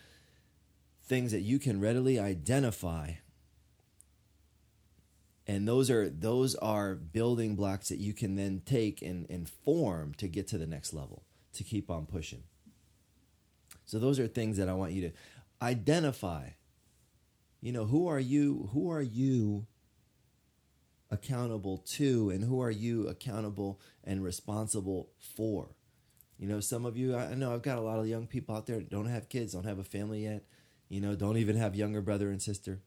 things 1.05 1.33
that 1.33 1.41
you 1.41 1.59
can 1.59 1.81
readily 1.81 2.19
identify. 2.19 3.13
And 5.47 5.67
those 5.67 5.91
are 5.91 6.09
those 6.09 6.55
are 6.57 6.95
building 6.95 7.57
blocks 7.57 7.89
that 7.89 7.99
you 7.99 8.15
can 8.15 8.37
then 8.37 8.63
take 8.65 9.03
and, 9.03 9.27
and 9.29 9.49
form 9.49 10.15
to 10.15 10.29
get 10.29 10.47
to 10.49 10.59
the 10.59 10.67
next 10.67 10.93
level 10.93 11.25
to 11.55 11.65
keep 11.65 11.91
on 11.91 12.07
pushing. 12.07 12.45
So 13.85 13.99
those 13.99 14.19
are 14.19 14.29
things 14.29 14.57
that 14.57 14.69
i 14.69 14.73
want 14.73 14.93
you 14.93 15.09
to 15.09 15.15
identify. 15.61 16.51
You 17.61 17.73
know 17.73 17.85
who 17.85 18.07
are 18.07 18.21
you 18.21 18.71
who 18.73 18.91
are 18.91 19.03
you 19.03 19.67
accountable 21.11 21.79
to 21.79 22.31
and 22.31 22.45
who 22.45 22.63
are 22.63 22.71
you 22.71 23.09
accountable 23.09 23.81
and 24.05 24.23
responsible 24.23 25.11
for? 25.19 25.75
You 26.39 26.49
know 26.49 26.61
some 26.61 26.87
of 26.87 26.97
you 26.97 27.17
i 27.17 27.35
know 27.35 27.55
i've 27.55 27.63
got 27.63 27.79
a 27.79 27.83
lot 27.83 28.01
of 28.01 28.09
young 28.09 28.27
people 28.27 28.57
out 28.57 28.67
there 28.67 28.81
don't 28.81 29.07
have 29.07 29.29
kids 29.29 29.53
don't 29.53 29.65
have 29.65 29.79
a 29.79 29.85
family 29.85 30.25
yet 30.25 30.43
You 30.93 31.01
know, 31.01 31.15
don't 31.15 31.39
even 31.39 31.57
have 31.57 31.75
younger 31.75 32.03
brother 32.03 32.29
and 32.29 32.43
sister. 32.43 32.83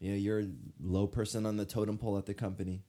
You 0.00 0.12
know, 0.12 0.16
you're 0.16 0.40
a 0.40 0.48
low 0.80 1.06
person 1.06 1.44
on 1.44 1.58
the 1.58 1.66
totem 1.66 1.98
pole 1.98 2.16
at 2.16 2.24
the 2.24 2.32
company. 2.32 2.84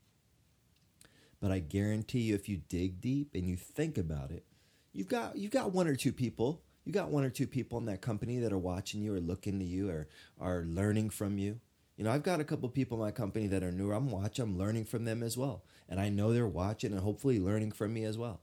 But 1.42 1.52
I 1.52 1.60
guarantee 1.60 2.22
you, 2.22 2.36
if 2.36 2.48
you 2.48 2.62
dig 2.70 3.02
deep 3.02 3.32
and 3.36 3.50
you 3.50 3.58
think 3.58 3.98
about 3.98 4.32
it, 4.32 4.46
you've 4.94 5.10
got 5.10 5.36
you've 5.36 5.52
got 5.52 5.74
one 5.74 5.90
or 5.90 5.96
two 5.98 6.14
people. 6.14 6.64
You 6.86 6.94
got 6.94 7.10
one 7.10 7.26
or 7.26 7.30
two 7.30 7.48
people 7.48 7.78
in 7.80 7.86
that 7.88 8.02
company 8.02 8.40
that 8.40 8.54
are 8.54 8.58
watching 8.58 9.02
you 9.02 9.14
or 9.14 9.20
looking 9.20 9.60
to 9.60 9.66
you 9.66 9.90
or 9.90 10.08
are 10.40 10.64
learning 10.66 11.10
from 11.10 11.38
you. 11.38 11.60
You 11.98 12.06
know, 12.06 12.12
I've 12.12 12.24
got 12.24 12.40
a 12.40 12.46
couple 12.46 12.70
people 12.70 12.98
in 12.98 13.04
my 13.04 13.12
company 13.12 13.48
that 13.48 13.62
are 13.62 13.74
new. 13.74 13.92
I'm 13.92 14.10
watching, 14.10 14.44
I'm 14.44 14.58
learning 14.58 14.86
from 14.86 15.04
them 15.04 15.22
as 15.22 15.38
well. 15.38 15.66
And 15.90 16.00
I 16.00 16.08
know 16.08 16.32
they're 16.32 16.48
watching 16.48 16.94
and 16.94 17.02
hopefully 17.02 17.42
learning 17.42 17.74
from 17.74 17.94
me 17.94 18.06
as 18.06 18.18
well. 18.18 18.40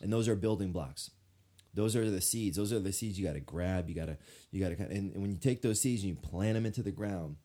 And 0.00 0.10
those 0.10 0.26
are 0.26 0.34
building 0.34 0.72
blocks. 0.72 1.10
Those 1.74 1.96
are 1.96 2.08
the 2.08 2.20
seeds. 2.20 2.56
Those 2.56 2.72
are 2.72 2.78
the 2.78 2.92
seeds 2.92 3.18
you 3.18 3.26
got 3.26 3.34
to 3.34 3.40
grab. 3.40 3.88
You 3.88 3.94
got 3.94 4.06
to, 4.06 4.18
you 4.50 4.60
got 4.60 4.76
to, 4.76 4.82
and, 4.84 5.12
and 5.12 5.22
when 5.22 5.32
you 5.32 5.38
take 5.38 5.62
those 5.62 5.80
seeds 5.80 6.02
and 6.02 6.10
you 6.10 6.16
plant 6.16 6.54
them 6.54 6.66
into 6.66 6.82
the 6.82 6.92
ground, 6.92 7.36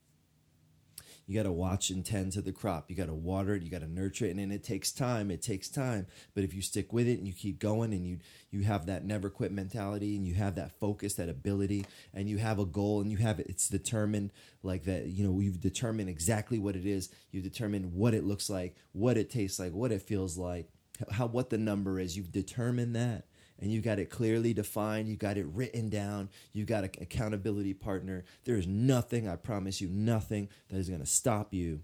you 1.30 1.36
got 1.36 1.44
to 1.44 1.52
watch 1.52 1.92
and 1.92 2.04
tend 2.04 2.32
to 2.32 2.42
the 2.42 2.52
crop. 2.52 2.90
You 2.90 2.96
got 2.96 3.06
to 3.06 3.14
water 3.14 3.54
it. 3.54 3.62
You 3.62 3.70
got 3.70 3.82
to 3.82 3.88
nurture 3.88 4.26
it, 4.26 4.32
and, 4.32 4.40
and 4.40 4.52
it 4.52 4.64
takes 4.64 4.92
time. 4.92 5.30
It 5.30 5.44
takes 5.44 5.70
time. 5.70 6.08
But 6.34 6.44
if 6.44 6.56
you 6.56 6.64
stick 6.64 6.92
with 6.92 7.08
it 7.08 7.20
and 7.20 7.28
you 7.28 7.34
keep 7.34 7.60
going, 7.60 7.94
and 7.94 8.04
you 8.04 8.18
you 8.50 8.64
have 8.64 8.88
that 8.88 9.06
never 9.06 9.30
quit 9.30 9.52
mentality, 9.52 10.16
and 10.16 10.26
you 10.26 10.34
have 10.34 10.56
that 10.56 10.80
focus, 10.80 11.14
that 11.16 11.30
ability, 11.30 11.86
and 12.16 12.28
you 12.28 12.40
have 12.40 12.58
a 12.58 12.66
goal, 12.66 13.00
and 13.00 13.12
you 13.12 13.18
have 13.18 13.40
it, 13.40 13.46
it's 13.48 13.70
determined 13.70 14.32
like 14.64 14.86
that. 14.86 15.06
You 15.06 15.24
know, 15.24 15.40
you've 15.40 15.62
determined 15.62 16.10
exactly 16.10 16.58
what 16.58 16.76
it 16.76 16.88
is. 16.88 17.10
You've 17.30 17.44
determined 17.44 17.94
what 17.94 18.16
it 18.16 18.24
looks 18.24 18.50
like, 18.50 18.76
what 18.94 19.16
it 19.16 19.30
tastes 19.30 19.60
like, 19.60 19.72
what 19.72 19.92
it 19.92 20.02
feels 20.02 20.36
like, 20.36 20.70
how 21.12 21.28
what 21.28 21.52
the 21.52 21.60
number 21.60 22.00
is. 22.00 22.18
You've 22.18 22.32
determined 22.32 22.96
that 22.96 23.26
and 23.60 23.72
you 23.72 23.82
got 23.82 24.00
it 24.00 24.10
clearly 24.10 24.54
defined, 24.54 25.08
you 25.08 25.16
got 25.16 25.38
it 25.38 25.46
written 25.48 25.90
down, 25.90 26.30
you 26.54 26.66
got 26.66 26.84
an 26.84 26.92
accountability 27.02 27.74
partner. 27.74 28.24
There 28.46 28.58
is 28.58 28.68
nothing, 28.68 29.28
I 29.28 29.36
promise 29.36 29.82
you, 29.82 29.90
nothing 29.90 30.50
that 30.70 30.78
is 30.78 30.90
going 30.90 31.02
to 31.02 31.06
stop 31.06 31.54
you 31.54 31.82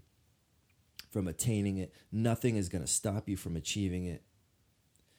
from 1.10 1.28
attaining 1.28 1.78
it. 1.78 1.92
Nothing 2.10 2.56
is 2.56 2.68
going 2.68 2.84
to 2.84 2.90
stop 2.90 3.28
you 3.28 3.36
from 3.36 3.56
achieving 3.56 4.04
it. 4.04 4.22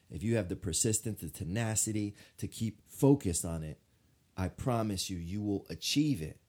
If 0.09 0.23
you 0.23 0.37
have 0.37 0.49
the 0.49 0.55
persistence, 0.55 1.21
the 1.21 1.29
tenacity 1.29 2.15
to 2.37 2.47
keep 2.47 2.81
focused 2.87 3.45
on 3.45 3.63
it, 3.63 3.79
I 4.35 4.47
promise 4.47 5.09
you, 5.09 5.17
you 5.17 5.41
will 5.41 5.65
achieve 5.69 6.21
it 6.21 6.39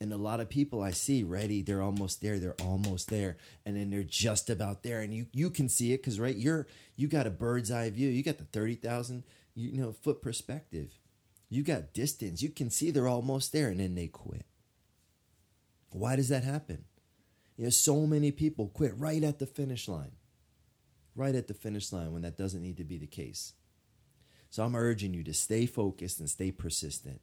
and 0.00 0.12
a 0.12 0.16
lot 0.16 0.40
of 0.40 0.48
people 0.48 0.82
I 0.82 0.92
see 0.92 1.22
ready, 1.22 1.60
they're 1.60 1.82
almost 1.82 2.22
there, 2.22 2.38
they're 2.38 2.60
almost 2.62 3.10
there, 3.10 3.36
and 3.66 3.76
then 3.76 3.90
they're 3.90 4.02
just 4.02 4.48
about 4.48 4.82
there, 4.82 5.00
and 5.00 5.14
you 5.14 5.26
you 5.32 5.50
can 5.50 5.68
see 5.68 5.92
it 5.92 5.98
because 5.98 6.18
right, 6.18 6.34
you're 6.34 6.66
you 6.96 7.06
got 7.06 7.26
a 7.26 7.30
bird's 7.30 7.70
eye 7.70 7.90
view, 7.90 8.08
you 8.08 8.22
got 8.22 8.38
the 8.38 8.44
thirty 8.44 8.74
thousand 8.74 9.24
you 9.54 9.80
know 9.80 9.92
foot 9.92 10.22
perspective, 10.22 10.98
you 11.50 11.62
got 11.62 11.92
distance, 11.92 12.42
you 12.42 12.48
can 12.48 12.70
see 12.70 12.90
they're 12.90 13.06
almost 13.06 13.52
there, 13.52 13.68
and 13.68 13.80
then 13.80 13.94
they 13.94 14.06
quit. 14.06 14.46
Why 15.90 16.16
does 16.16 16.30
that 16.30 16.44
happen? 16.44 16.84
You 17.56 17.64
know, 17.64 17.70
so 17.70 18.06
many 18.06 18.32
people 18.32 18.68
quit 18.68 18.96
right 18.96 19.22
at 19.22 19.38
the 19.38 19.46
finish 19.46 19.86
line, 19.86 20.12
right 21.14 21.34
at 21.34 21.46
the 21.46 21.54
finish 21.54 21.92
line 21.92 22.12
when 22.12 22.22
that 22.22 22.38
doesn't 22.38 22.62
need 22.62 22.78
to 22.78 22.84
be 22.84 22.96
the 22.96 23.06
case. 23.06 23.52
So 24.48 24.64
I'm 24.64 24.74
urging 24.74 25.12
you 25.12 25.22
to 25.24 25.34
stay 25.34 25.66
focused 25.66 26.20
and 26.20 26.30
stay 26.30 26.50
persistent 26.50 27.20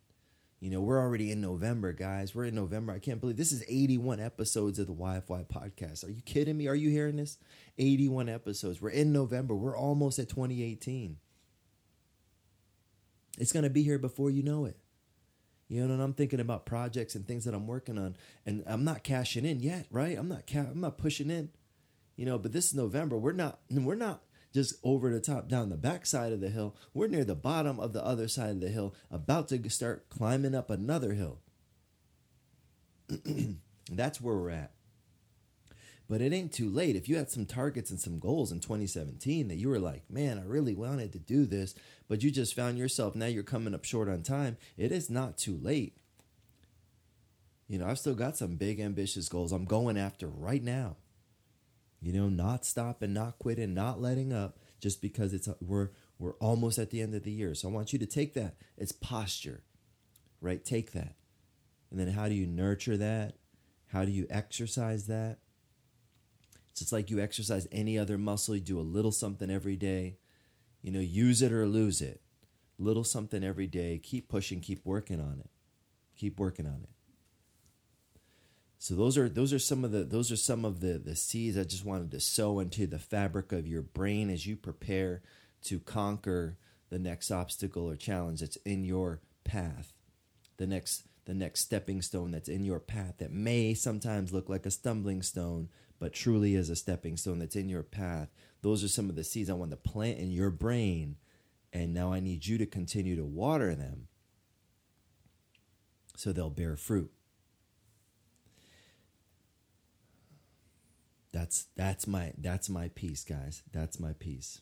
you 0.59 0.71
know, 0.71 0.81
we're 0.81 0.99
already 0.99 1.31
in 1.31 1.39
November, 1.39 1.93
guys. 1.93 2.33
We're 2.33 2.45
in 2.45 2.55
November. 2.55 2.91
I 2.91 2.99
can't 2.99 3.21
believe 3.21 3.37
this 3.37 3.51
is 3.51 3.63
81 3.67 4.19
episodes 4.19 4.79
of 4.79 4.87
the 4.87 4.93
YFY 4.93 5.45
podcast. 5.47 6.03
Are 6.03 6.09
you 6.09 6.21
kidding 6.23 6.57
me? 6.57 6.67
Are 6.67 6.75
you 6.75 6.89
hearing 6.89 7.17
this? 7.17 7.37
81 7.77 8.27
episodes. 8.27 8.81
We're 8.81 8.89
in 8.89 9.13
November. 9.13 9.53
We're 9.53 9.77
almost 9.77 10.17
at 10.17 10.29
2018. 10.29 11.17
It's 13.37 13.51
going 13.51 13.63
to 13.63 13.69
be 13.69 13.83
here 13.83 13.99
before 13.99 14.31
you 14.31 14.41
know 14.41 14.65
it. 14.65 14.77
You 15.67 15.85
know, 15.85 15.93
and 15.93 16.01
I'm 16.01 16.13
thinking 16.13 16.39
about 16.39 16.65
projects 16.65 17.13
and 17.13 17.27
things 17.27 17.45
that 17.45 17.53
I'm 17.53 17.67
working 17.67 17.97
on, 17.97 18.15
and 18.45 18.63
I'm 18.65 18.85
not 18.85 19.03
cashing 19.03 19.45
in 19.45 19.59
yet, 19.59 19.85
right? 19.91 20.17
I'm 20.17 20.29
not 20.29 20.47
ca- 20.47 20.67
I'm 20.71 20.79
not 20.79 20.97
pushing 20.97 21.29
in, 21.29 21.49
you 22.15 22.25
know. 22.25 22.37
But 22.37 22.53
this 22.53 22.67
is 22.67 22.73
November. 22.73 23.17
We're 23.17 23.33
not 23.33 23.59
we're 23.69 23.95
not 23.95 24.21
just 24.57 24.73
over 24.83 25.11
the 25.11 25.19
top 25.19 25.47
down 25.47 25.69
the 25.69 25.77
back 25.77 26.03
side 26.03 26.33
of 26.33 26.41
the 26.41 26.49
hill. 26.49 26.75
We're 26.91 27.05
near 27.05 27.23
the 27.23 27.35
bottom 27.35 27.79
of 27.79 27.93
the 27.93 28.03
other 28.03 28.27
side 28.27 28.49
of 28.49 28.59
the 28.59 28.69
hill, 28.69 28.95
about 29.11 29.49
to 29.49 29.69
start 29.69 30.09
climbing 30.09 30.55
up 30.55 30.71
another 30.71 31.13
hill. 31.13 31.41
That's 33.91 34.19
where 34.19 34.35
we're 34.35 34.49
at. 34.49 34.71
But 36.09 36.21
it 36.21 36.33
ain't 36.33 36.53
too 36.53 36.71
late. 36.71 36.95
If 36.95 37.07
you 37.07 37.17
had 37.17 37.29
some 37.29 37.45
targets 37.45 37.91
and 37.91 37.99
some 37.99 38.17
goals 38.17 38.51
in 38.51 38.59
2017 38.59 39.47
that 39.49 39.57
you 39.57 39.69
were 39.69 39.77
like, 39.77 40.09
man, 40.09 40.39
I 40.39 40.43
really 40.43 40.73
wanted 40.73 41.13
to 41.13 41.19
do 41.19 41.45
this, 41.45 41.75
but 42.07 42.23
you 42.23 42.31
just 42.31 42.55
found 42.55 42.79
yourself, 42.79 43.13
now 43.13 43.27
you're 43.27 43.43
coming 43.43 43.75
up 43.75 43.85
short 43.85 44.09
on 44.09 44.23
time, 44.23 44.57
it 44.75 44.91
is 44.91 45.07
not 45.07 45.37
too 45.37 45.59
late. 45.61 45.97
You 47.67 47.77
know, 47.77 47.85
I've 47.85 47.99
still 47.99 48.15
got 48.15 48.37
some 48.37 48.55
big 48.55 48.79
ambitious 48.79 49.29
goals 49.29 49.51
I'm 49.51 49.65
going 49.65 49.99
after 49.99 50.25
right 50.25 50.63
now. 50.63 50.95
You 52.01 52.13
know, 52.13 52.29
not 52.29 52.65
stopping, 52.65 53.13
not 53.13 53.39
quitting, 53.39 53.73
not 53.73 54.01
letting 54.01 54.31
up 54.31 54.59
just 54.79 55.01
because 55.01 55.33
it's 55.33 55.49
we're 55.59 55.89
we're 56.19 56.35
almost 56.35 56.77
at 56.77 56.91
the 56.91 57.01
end 57.01 57.15
of 57.15 57.23
the 57.23 57.31
year. 57.31 57.55
So 57.55 57.69
I 57.69 57.71
want 57.71 57.93
you 57.93 57.99
to 57.99 58.05
take 58.05 58.33
that. 58.35 58.55
It's 58.77 58.91
posture. 58.91 59.63
Right? 60.39 60.63
Take 60.63 60.91
that. 60.91 61.15
And 61.89 61.99
then 61.99 62.09
how 62.09 62.27
do 62.27 62.35
you 62.35 62.45
nurture 62.45 62.97
that? 62.97 63.37
How 63.87 64.05
do 64.05 64.11
you 64.11 64.27
exercise 64.29 65.07
that? 65.07 65.39
It's 66.69 66.81
just 66.81 66.91
like 66.91 67.09
you 67.09 67.19
exercise 67.19 67.67
any 67.71 67.97
other 67.97 68.17
muscle, 68.17 68.55
you 68.55 68.61
do 68.61 68.79
a 68.79 68.81
little 68.81 69.11
something 69.11 69.49
every 69.49 69.75
day. 69.75 70.17
You 70.83 70.91
know, 70.91 70.99
use 70.99 71.41
it 71.41 71.51
or 71.51 71.65
lose 71.65 72.01
it. 72.01 72.21
Little 72.77 73.03
something 73.03 73.43
every 73.43 73.65
day. 73.65 73.99
Keep 74.03 74.29
pushing, 74.29 74.59
keep 74.59 74.85
working 74.85 75.19
on 75.19 75.39
it. 75.39 75.49
Keep 76.15 76.39
working 76.39 76.67
on 76.67 76.81
it. 76.83 76.96
So 78.79 78.95
those 78.95 79.17
are 79.17 79.27
those 79.27 79.53
are 79.53 79.59
some 79.59 79.83
of 79.83 79.91
the 79.91 80.03
those 80.03 80.31
are 80.31 80.37
some 80.37 80.63
of 80.63 80.81
the 80.81 80.99
the 80.99 81.15
seeds 81.15 81.57
I 81.57 81.63
just 81.63 81.85
wanted 81.85 82.11
to 82.11 82.19
sow 82.19 82.59
into 82.59 82.85
the 82.85 82.99
fabric 82.99 83.51
of 83.51 83.67
your 83.67 83.81
brain 83.81 84.29
as 84.29 84.45
you 84.45 84.55
prepare 84.55 85.23
to 85.63 85.79
conquer 85.79 86.57
the 86.89 86.99
next 86.99 87.31
obstacle 87.31 87.89
or 87.89 87.95
challenge 87.95 88.41
that's 88.41 88.57
in 88.57 88.83
your 88.83 89.21
path. 89.43 89.93
The 90.57 90.67
next 90.67 91.03
the 91.25 91.33
next 91.33 91.61
stepping 91.61 92.01
stone 92.01 92.31
that's 92.31 92.47
in 92.47 92.63
your 92.63 92.79
path 92.79 93.15
that 93.17 93.31
may 93.33 93.73
sometimes 93.73 94.31
look 94.31 94.47
like 94.47 94.65
a 94.65 94.71
stumbling 94.71 95.21
stone, 95.21 95.69
but 95.99 96.13
truly 96.13 96.55
is 96.55 96.69
a 96.69 96.75
stepping 96.75 97.17
stone 97.17 97.39
that's 97.39 97.55
in 97.55 97.67
your 97.67 97.83
path. 97.83 98.29
Those 98.61 98.83
are 98.83 98.87
some 98.87 99.09
of 99.09 99.15
the 99.15 99.23
seeds 99.23 99.49
I 99.49 99.53
want 99.53 99.71
to 99.71 99.77
plant 99.77 100.19
in 100.19 100.31
your 100.31 100.49
brain. 100.49 101.17
And 101.73 101.93
now 101.93 102.13
I 102.13 102.21
need 102.21 102.45
you 102.45 102.57
to 102.59 102.65
continue 102.65 103.17
to 103.17 103.25
water 103.25 103.75
them 103.75 104.07
so 106.15 106.31
they'll 106.31 106.49
bear 106.49 106.77
fruit. 106.77 107.11
That's 111.37 111.67
that's 111.75 112.07
my 112.07 112.33
that's 112.39 112.67
my 112.67 112.87
piece, 112.95 113.23
guys. 113.23 113.61
That's 113.71 113.99
my 113.99 114.13
piece. 114.13 114.61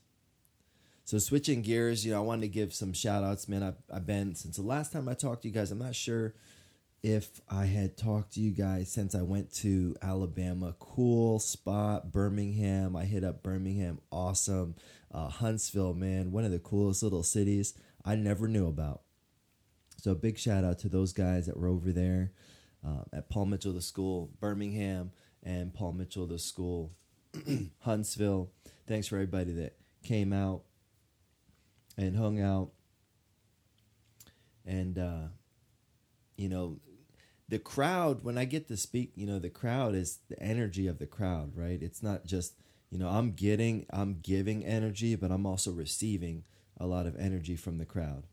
So 1.06 1.20
switching 1.20 1.62
gears, 1.62 2.06
you 2.06 2.12
know, 2.12 2.18
I 2.18 2.26
wanted 2.26 2.42
to 2.42 2.48
give 2.50 2.74
some 2.74 2.92
shout 2.92 3.24
outs, 3.24 3.48
man. 3.48 3.64
I've, 3.64 3.78
I've 3.94 4.06
been 4.06 4.36
since 4.36 4.58
the 4.58 4.62
last 4.62 4.92
time 4.92 5.08
I 5.08 5.14
talked 5.14 5.44
to 5.44 5.48
you 5.48 5.54
guys. 5.54 5.72
I'm 5.72 5.80
not 5.80 5.96
sure 5.96 6.34
if 7.02 7.40
I 7.48 7.66
had 7.66 7.96
talked 7.96 8.34
to 8.34 8.42
you 8.42 8.52
guys 8.52 8.92
since 8.92 9.16
I 9.16 9.22
went 9.22 9.54
to 9.58 9.96
Alabama. 10.02 10.76
Cool 10.78 11.40
spot, 11.40 12.12
Birmingham. 12.12 12.98
I 12.98 13.06
hit 13.06 13.24
up 13.24 13.42
Birmingham. 13.42 14.00
Awesome. 14.12 14.76
Uh, 15.14 15.30
Huntsville, 15.30 15.94
man, 15.94 16.34
one 16.34 16.44
of 16.44 16.52
the 16.52 16.60
coolest 16.60 17.04
little 17.04 17.24
cities 17.24 17.74
I 18.04 18.16
never 18.16 18.50
knew 18.50 18.68
about. 18.68 19.04
So 20.02 20.14
big 20.14 20.38
shout 20.38 20.66
out 20.66 20.80
to 20.80 20.90
those 20.90 21.14
guys 21.14 21.46
that 21.46 21.56
were 21.56 21.70
over 21.70 21.94
there 21.94 22.34
uh, 22.86 23.04
at 23.14 23.30
Paul 23.30 23.46
Mitchell 23.46 23.72
the 23.72 23.82
school, 23.82 24.30
Birmingham 24.42 25.12
and 25.46 25.74
Paul 25.74 25.94
Mitchell, 25.94 26.26
the 26.26 26.40
school, 26.40 26.92
Huntsville. 27.80 28.50
Thanks 28.88 29.08
for 29.08 29.16
everybody 29.16 29.54
that 29.54 29.78
came 30.04 30.34
out 30.34 30.64
and 31.98 32.18
hung 32.18 32.42
out. 32.42 32.72
And, 34.66 34.98
uh, 34.98 35.28
you 36.36 36.50
know, 36.50 36.80
the 37.48 37.60
crowd, 37.60 38.24
when 38.24 38.38
I 38.38 38.46
get 38.46 38.68
to 38.70 38.78
speak, 38.78 39.12
you 39.16 39.28
know, 39.28 39.38
the 39.38 39.52
crowd 39.52 39.94
is 39.94 40.20
the 40.30 40.42
energy 40.42 40.88
of 40.88 40.98
the 40.98 41.06
crowd, 41.06 41.52
right? 41.56 41.82
It's 41.82 42.02
not 42.02 42.26
just, 42.26 42.56
you 42.90 42.98
know, 42.98 43.10
I'm 43.10 43.34
getting, 43.34 43.86
I'm 43.92 44.20
giving 44.22 44.66
energy, 44.66 45.16
but 45.16 45.32
I'm 45.32 45.46
also 45.46 45.72
receiving 45.72 46.44
a 46.80 46.88
lot 46.88 47.06
of 47.06 47.16
energy 47.18 47.56
from 47.56 47.78
the 47.78 47.86
crowd. 47.86 48.24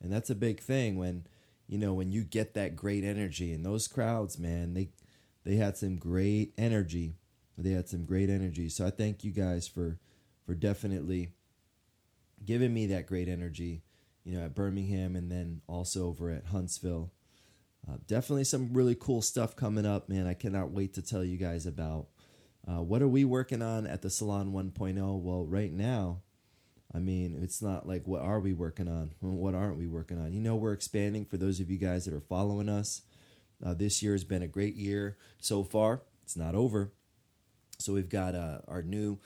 And 0.00 0.12
that's 0.12 0.30
a 0.30 0.36
big 0.36 0.60
thing 0.60 0.96
when, 0.96 1.26
you 1.66 1.78
know, 1.78 1.92
when 1.92 2.12
you 2.12 2.22
get 2.22 2.54
that 2.54 2.76
great 2.76 3.02
energy 3.02 3.52
and 3.52 3.66
those 3.66 3.88
crowds, 3.88 4.38
man, 4.38 4.74
they, 4.74 4.90
they 5.48 5.56
had 5.56 5.78
some 5.78 5.96
great 5.96 6.52
energy. 6.58 7.14
They 7.56 7.70
had 7.70 7.88
some 7.88 8.04
great 8.04 8.28
energy. 8.28 8.68
So 8.68 8.86
I 8.86 8.90
thank 8.90 9.24
you 9.24 9.30
guys 9.30 9.66
for 9.66 9.98
for 10.44 10.54
definitely 10.54 11.30
giving 12.44 12.74
me 12.74 12.84
that 12.88 13.06
great 13.06 13.28
energy, 13.28 13.80
you 14.24 14.36
know, 14.36 14.44
at 14.44 14.54
Birmingham 14.54 15.16
and 15.16 15.32
then 15.32 15.62
also 15.66 16.06
over 16.06 16.28
at 16.30 16.44
Huntsville. 16.48 17.12
Uh, 17.88 17.96
definitely 18.06 18.44
some 18.44 18.74
really 18.74 18.94
cool 18.94 19.22
stuff 19.22 19.56
coming 19.56 19.86
up, 19.86 20.10
man. 20.10 20.26
I 20.26 20.34
cannot 20.34 20.70
wait 20.70 20.92
to 20.94 21.02
tell 21.02 21.24
you 21.24 21.38
guys 21.38 21.64
about. 21.64 22.08
Uh, 22.66 22.82
what 22.82 23.00
are 23.00 23.08
we 23.08 23.24
working 23.24 23.62
on 23.62 23.86
at 23.86 24.02
the 24.02 24.10
Salon 24.10 24.52
1.0? 24.52 24.98
Well, 25.22 25.46
right 25.46 25.72
now, 25.72 26.20
I 26.94 26.98
mean, 26.98 27.38
it's 27.42 27.62
not 27.62 27.88
like 27.88 28.06
what 28.06 28.20
are 28.20 28.40
we 28.40 28.52
working 28.52 28.86
on? 28.88 29.12
What 29.20 29.54
aren't 29.54 29.78
we 29.78 29.86
working 29.86 30.20
on? 30.20 30.34
You 30.34 30.42
know, 30.42 30.56
we're 30.56 30.74
expanding. 30.74 31.24
For 31.24 31.38
those 31.38 31.58
of 31.58 31.70
you 31.70 31.78
guys 31.78 32.04
that 32.04 32.12
are 32.12 32.20
following 32.20 32.68
us, 32.68 33.00
uh, 33.64 33.74
this 33.74 34.02
year 34.02 34.12
has 34.12 34.24
been 34.24 34.42
a 34.42 34.48
great 34.48 34.76
year 34.76 35.16
so 35.38 35.64
far. 35.64 36.02
It's 36.22 36.36
not 36.36 36.54
over. 36.54 36.92
So 37.78 37.92
we've 37.92 38.08
got 38.08 38.34
uh, 38.34 38.58
our 38.68 38.82
new 38.82 39.18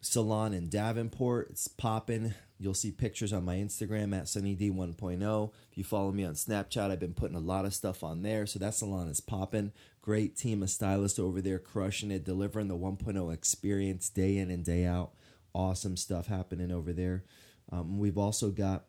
salon 0.00 0.52
in 0.52 0.68
Davenport. 0.68 1.48
It's 1.50 1.68
popping. 1.68 2.34
You'll 2.58 2.74
see 2.74 2.90
pictures 2.90 3.32
on 3.32 3.44
my 3.44 3.56
Instagram 3.56 4.16
at 4.16 4.24
SunnyD1.0. 4.24 5.52
If 5.70 5.78
you 5.78 5.84
follow 5.84 6.12
me 6.12 6.24
on 6.24 6.34
Snapchat, 6.34 6.90
I've 6.90 7.00
been 7.00 7.14
putting 7.14 7.36
a 7.36 7.40
lot 7.40 7.64
of 7.64 7.74
stuff 7.74 8.02
on 8.04 8.22
there. 8.22 8.46
So 8.46 8.58
that 8.58 8.74
salon 8.74 9.08
is 9.08 9.20
popping. 9.20 9.72
Great 10.02 10.36
team 10.36 10.62
of 10.62 10.70
stylists 10.70 11.18
over 11.18 11.40
there 11.40 11.58
crushing 11.58 12.10
it, 12.10 12.24
delivering 12.24 12.68
the 12.68 12.76
1.0 12.76 13.32
experience 13.32 14.08
day 14.10 14.36
in 14.36 14.50
and 14.50 14.64
day 14.64 14.84
out. 14.84 15.12
Awesome 15.54 15.96
stuff 15.96 16.26
happening 16.26 16.70
over 16.70 16.92
there. 16.92 17.24
Um, 17.72 17.98
we've 17.98 18.18
also 18.18 18.50
got 18.50 18.84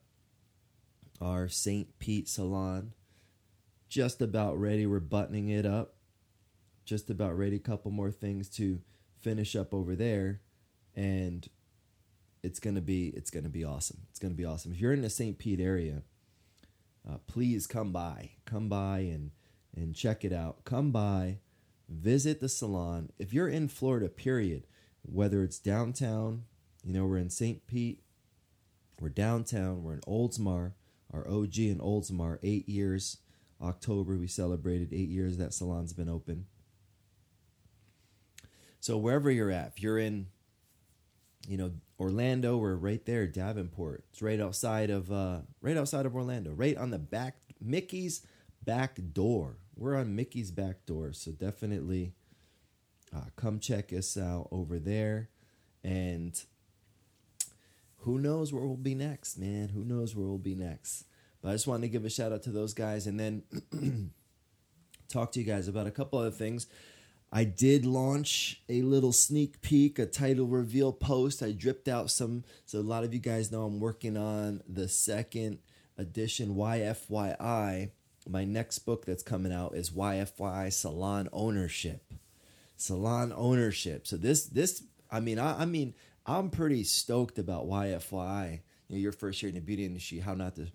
our 1.22 1.48
St. 1.48 1.98
Pete 2.00 2.28
salon 2.28 2.94
just 3.92 4.22
about 4.22 4.58
ready. 4.58 4.86
We're 4.86 5.02
buttoning 5.02 5.50
it 5.50 5.66
up. 5.66 5.96
Just 6.86 7.10
about 7.10 7.38
ready. 7.38 7.58
A 7.58 7.60
couple 7.60 7.92
more 7.92 8.10
things 8.10 8.48
to 8.52 8.80
finish 9.20 9.54
up 9.54 9.74
over 9.74 9.96
there 9.96 10.40
and 10.96 11.48
it's 12.42 12.60
gonna 12.60 12.82
be 12.82 13.10
it's 13.10 13.30
gonna 13.30 13.50
be 13.50 13.66
awesome. 13.66 14.00
It's 14.10 14.18
gonna 14.18 14.34
be 14.34 14.46
awesome. 14.46 14.72
If 14.72 14.80
you're 14.80 14.94
in 14.94 15.02
the 15.02 15.10
St. 15.10 15.38
Pete 15.38 15.60
area, 15.60 16.04
uh, 17.08 17.18
please 17.28 17.68
come 17.68 17.92
by, 17.92 18.32
come 18.46 18.70
by 18.70 19.00
and 19.00 19.32
and 19.76 19.94
check 19.94 20.24
it 20.24 20.34
out. 20.34 20.64
Come 20.64 20.92
by, 20.92 21.40
visit 21.90 22.40
the 22.40 22.50
salon. 22.50 23.12
If 23.20 23.34
you're 23.34 23.50
in 23.50 23.68
Florida, 23.68 24.08
period, 24.08 24.68
whether 25.04 25.44
it's 25.44 25.60
downtown, 25.60 26.46
you 26.84 26.94
know 26.94 27.06
we're 27.06 27.18
in 27.18 27.30
St. 27.30 27.68
Pete, 27.68 28.04
we're 29.02 29.10
downtown, 29.10 29.84
we're 29.84 29.96
in 29.96 30.02
Oldsmar, 30.02 30.74
our 31.14 31.28
OG 31.28 31.58
in 31.60 31.80
Oldsmar, 31.80 32.40
eight 32.42 32.70
years. 32.70 33.18
October 33.62 34.18
we 34.18 34.27
celebrated 34.27 34.91
eight 34.91 35.10
years 35.10 35.38
that 35.38 35.53
salon's 35.53 35.94
been 35.94 36.10
open. 36.10 36.46
So 38.80 38.98
wherever 38.98 39.30
you're 39.30 39.51
at, 39.51 39.74
if 39.75 39.84
you're 39.84 40.00
in 40.00 40.27
you 41.48 41.58
know, 41.58 41.72
Orlando, 42.00 42.58
we're 42.58 42.75
right 42.75 43.03
there, 43.06 43.27
Davenport. 43.27 44.06
It's 44.12 44.22
right 44.22 44.39
outside 44.39 44.89
of 44.89 45.12
uh, 45.12 45.39
right 45.62 45.77
outside 45.77 46.06
of 46.06 46.15
Orlando, 46.15 46.51
right 46.51 46.77
on 46.77 46.91
the 46.91 47.00
back 47.00 47.36
Mickey's 47.60 48.25
back 48.63 48.98
door. 49.13 49.58
We're 49.75 49.96
on 49.96 50.15
Mickey's 50.15 50.51
back 50.51 50.86
door, 50.86 51.13
so 51.13 51.32
definitely 51.32 52.13
uh, 53.15 53.25
come 53.36 53.60
check 53.60 53.91
us 53.94 54.18
out 54.18 54.48
over 54.51 54.80
there. 54.80 55.30
And 55.84 56.39
who 58.00 58.20
knows 58.20 58.53
where 58.53 58.65
we'll 58.65 58.77
be 58.77 58.96
next, 58.96 59.38
man? 59.38 59.70
Who 59.70 59.84
knows 59.84 60.15
where 60.15 60.27
we'll 60.27 60.38
be 60.38 60.56
next? 60.56 61.06
But 61.42 61.50
I 61.50 61.52
just 61.54 61.68
wanted 61.68 61.84
to 61.84 61.90
give 61.90 62.06
a 62.06 62.10
shout 62.10 62.32
out 62.32 62.44
to 62.44 62.52
those 62.52 62.74
guys 62.74 63.08
and 63.08 63.20
then 63.20 63.44
talk 65.10 65.32
to 65.34 65.40
you 65.40 65.46
guys 65.46 65.68
about 65.68 65.88
a 65.88 65.92
couple 65.92 66.20
other 66.20 66.32
things. 66.32 66.68
I 67.34 67.46
did 67.46 67.86
launch 67.86 68.62
a 68.68 68.82
little 68.82 69.14
sneak 69.14 69.62
peek, 69.62 69.98
a 70.00 70.06
title 70.06 70.48
reveal 70.48 70.92
post. 70.92 71.42
I 71.42 71.54
dripped 71.54 71.88
out 71.88 72.12
some, 72.12 72.44
so 72.66 72.80
a 72.80 72.82
lot 72.82 73.06
of 73.06 73.14
you 73.14 73.22
guys 73.22 73.52
know 73.52 73.64
I'm 73.64 73.80
working 73.80 74.18
on 74.18 74.62
the 74.68 74.90
second 74.90 75.60
edition 75.98 76.56
YFYI. 76.56 77.92
My 78.28 78.44
next 78.44 78.80
book 78.80 79.06
that's 79.06 79.24
coming 79.24 79.54
out 79.54 79.76
is 79.76 79.92
YFYI 79.92 80.74
Salon 80.74 81.30
Ownership. 81.32 82.14
Salon 82.76 83.34
Ownership. 83.36 84.08
So 84.08 84.18
this, 84.18 84.46
this, 84.46 84.84
I 85.10 85.22
mean, 85.22 85.40
I, 85.40 85.62
I 85.62 85.66
mean, 85.66 85.94
I'm 86.26 86.50
pretty 86.50 86.84
stoked 86.84 87.40
about 87.40 87.66
YFYI. 87.66 88.60
You 88.90 88.96
know, 88.96 89.02
your 89.02 89.14
first 89.14 89.42
year 89.42 89.50
in 89.50 89.56
the 89.56 89.62
beauty 89.62 89.86
industry, 89.86 90.20
how 90.20 90.34
not 90.34 90.58
to, 90.58 90.68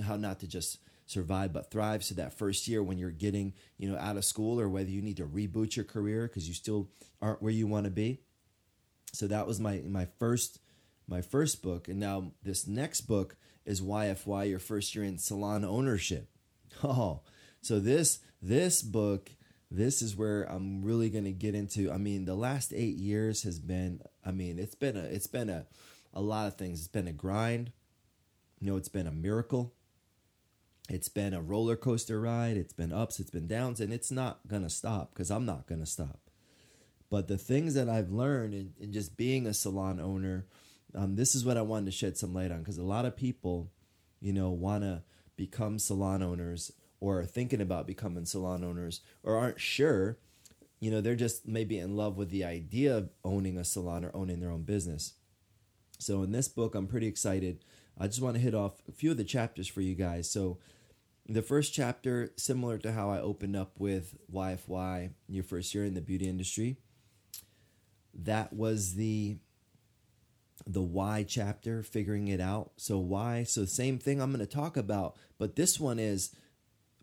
how 0.00 0.16
not 0.16 0.40
to 0.40 0.46
just 0.46 0.78
survive 1.06 1.52
but 1.52 1.70
thrive. 1.70 2.04
So 2.04 2.14
that 2.16 2.38
first 2.38 2.68
year 2.68 2.82
when 2.82 2.98
you're 2.98 3.10
getting 3.10 3.54
you 3.78 3.90
know 3.90 3.98
out 3.98 4.16
of 4.16 4.24
school 4.24 4.60
or 4.60 4.68
whether 4.68 4.90
you 4.90 5.02
need 5.02 5.18
to 5.18 5.26
reboot 5.26 5.76
your 5.76 5.84
career 5.84 6.26
because 6.26 6.48
you 6.48 6.54
still 6.54 6.88
aren't 7.20 7.42
where 7.42 7.52
you 7.52 7.66
want 7.66 7.84
to 7.84 7.90
be. 7.90 8.20
So 9.12 9.26
that 9.26 9.46
was 9.46 9.60
my 9.60 9.82
my 9.86 10.06
first 10.18 10.58
my 11.06 11.20
first 11.20 11.62
book. 11.62 11.88
And 11.88 12.00
now 12.00 12.32
this 12.42 12.66
next 12.66 13.02
book 13.02 13.36
is 13.64 13.80
yfy 13.80 14.48
your 14.48 14.58
first 14.58 14.94
year 14.94 15.04
in 15.04 15.18
salon 15.18 15.64
ownership. 15.64 16.28
Oh 16.82 17.20
so 17.60 17.78
this 17.78 18.20
this 18.40 18.82
book 18.82 19.30
this 19.70 20.02
is 20.02 20.16
where 20.16 20.42
i'm 20.44 20.82
really 20.82 21.10
going 21.10 21.24
to 21.24 21.32
get 21.32 21.54
into. 21.54 21.92
I 21.92 21.98
mean 21.98 22.24
the 22.24 22.34
last 22.34 22.72
eight 22.74 22.96
years 22.96 23.42
has 23.42 23.58
been 23.58 24.00
i 24.24 24.30
mean 24.30 24.58
it's 24.58 24.74
been 24.74 24.96
a 24.96 25.02
it's 25.02 25.26
been 25.26 25.50
a 25.50 25.66
a 26.14 26.20
lot 26.20 26.46
of 26.46 26.56
things. 26.56 26.80
It's 26.80 26.88
been 26.88 27.08
a 27.08 27.12
grind. 27.12 27.72
You 28.60 28.70
know 28.70 28.76
it's 28.76 28.88
been 28.88 29.06
a 29.06 29.12
miracle 29.12 29.74
it's 30.88 31.08
been 31.08 31.34
a 31.34 31.42
roller 31.42 31.76
coaster 31.76 32.20
ride. 32.20 32.56
It's 32.56 32.72
been 32.72 32.92
ups, 32.92 33.20
it's 33.20 33.30
been 33.30 33.46
downs, 33.46 33.80
and 33.80 33.92
it's 33.92 34.10
not 34.10 34.40
going 34.48 34.62
to 34.62 34.70
stop 34.70 35.12
because 35.12 35.30
I'm 35.30 35.46
not 35.46 35.66
going 35.66 35.80
to 35.80 35.86
stop. 35.86 36.18
But 37.10 37.28
the 37.28 37.38
things 37.38 37.74
that 37.74 37.88
I've 37.88 38.10
learned 38.10 38.54
in, 38.54 38.72
in 38.80 38.92
just 38.92 39.16
being 39.16 39.46
a 39.46 39.54
salon 39.54 40.00
owner, 40.00 40.46
um, 40.94 41.14
this 41.16 41.34
is 41.34 41.44
what 41.44 41.56
I 41.56 41.62
wanted 41.62 41.86
to 41.86 41.92
shed 41.92 42.16
some 42.16 42.34
light 42.34 42.50
on 42.50 42.60
because 42.60 42.78
a 42.78 42.82
lot 42.82 43.04
of 43.04 43.16
people, 43.16 43.70
you 44.20 44.32
know, 44.32 44.50
want 44.50 44.82
to 44.82 45.02
become 45.36 45.78
salon 45.78 46.22
owners 46.22 46.72
or 47.00 47.20
are 47.20 47.26
thinking 47.26 47.60
about 47.60 47.86
becoming 47.86 48.24
salon 48.24 48.64
owners 48.64 49.00
or 49.22 49.36
aren't 49.36 49.60
sure. 49.60 50.18
You 50.80 50.90
know, 50.90 51.00
they're 51.00 51.14
just 51.14 51.46
maybe 51.46 51.78
in 51.78 51.96
love 51.96 52.16
with 52.16 52.30
the 52.30 52.44
idea 52.44 52.96
of 52.96 53.10
owning 53.24 53.56
a 53.56 53.64
salon 53.64 54.04
or 54.04 54.10
owning 54.14 54.40
their 54.40 54.50
own 54.50 54.62
business. 54.62 55.14
So 55.98 56.22
in 56.22 56.32
this 56.32 56.48
book, 56.48 56.74
I'm 56.74 56.88
pretty 56.88 57.06
excited. 57.06 57.64
I 57.98 58.06
just 58.06 58.22
want 58.22 58.36
to 58.36 58.42
hit 58.42 58.54
off 58.54 58.82
a 58.88 58.92
few 58.92 59.10
of 59.10 59.16
the 59.16 59.24
chapters 59.24 59.68
for 59.68 59.80
you 59.80 59.94
guys. 59.94 60.30
So 60.30 60.58
the 61.28 61.42
first 61.42 61.72
chapter, 61.72 62.32
similar 62.36 62.78
to 62.78 62.92
how 62.92 63.10
I 63.10 63.20
opened 63.20 63.56
up 63.56 63.78
with 63.78 64.16
YFY, 64.32 65.10
your 65.28 65.44
first 65.44 65.74
year 65.74 65.84
in 65.84 65.94
the 65.94 66.00
beauty 66.00 66.28
industry, 66.28 66.76
that 68.14 68.52
was 68.52 68.94
the 68.94 69.38
the 70.64 70.82
why 70.82 71.24
chapter, 71.24 71.82
figuring 71.82 72.28
it 72.28 72.40
out. 72.40 72.70
So 72.76 72.98
why? 72.98 73.42
So 73.42 73.64
same 73.64 73.98
thing 73.98 74.20
I'm 74.20 74.30
going 74.30 74.46
to 74.46 74.52
talk 74.52 74.76
about, 74.76 75.16
but 75.36 75.56
this 75.56 75.80
one 75.80 75.98
is 75.98 76.36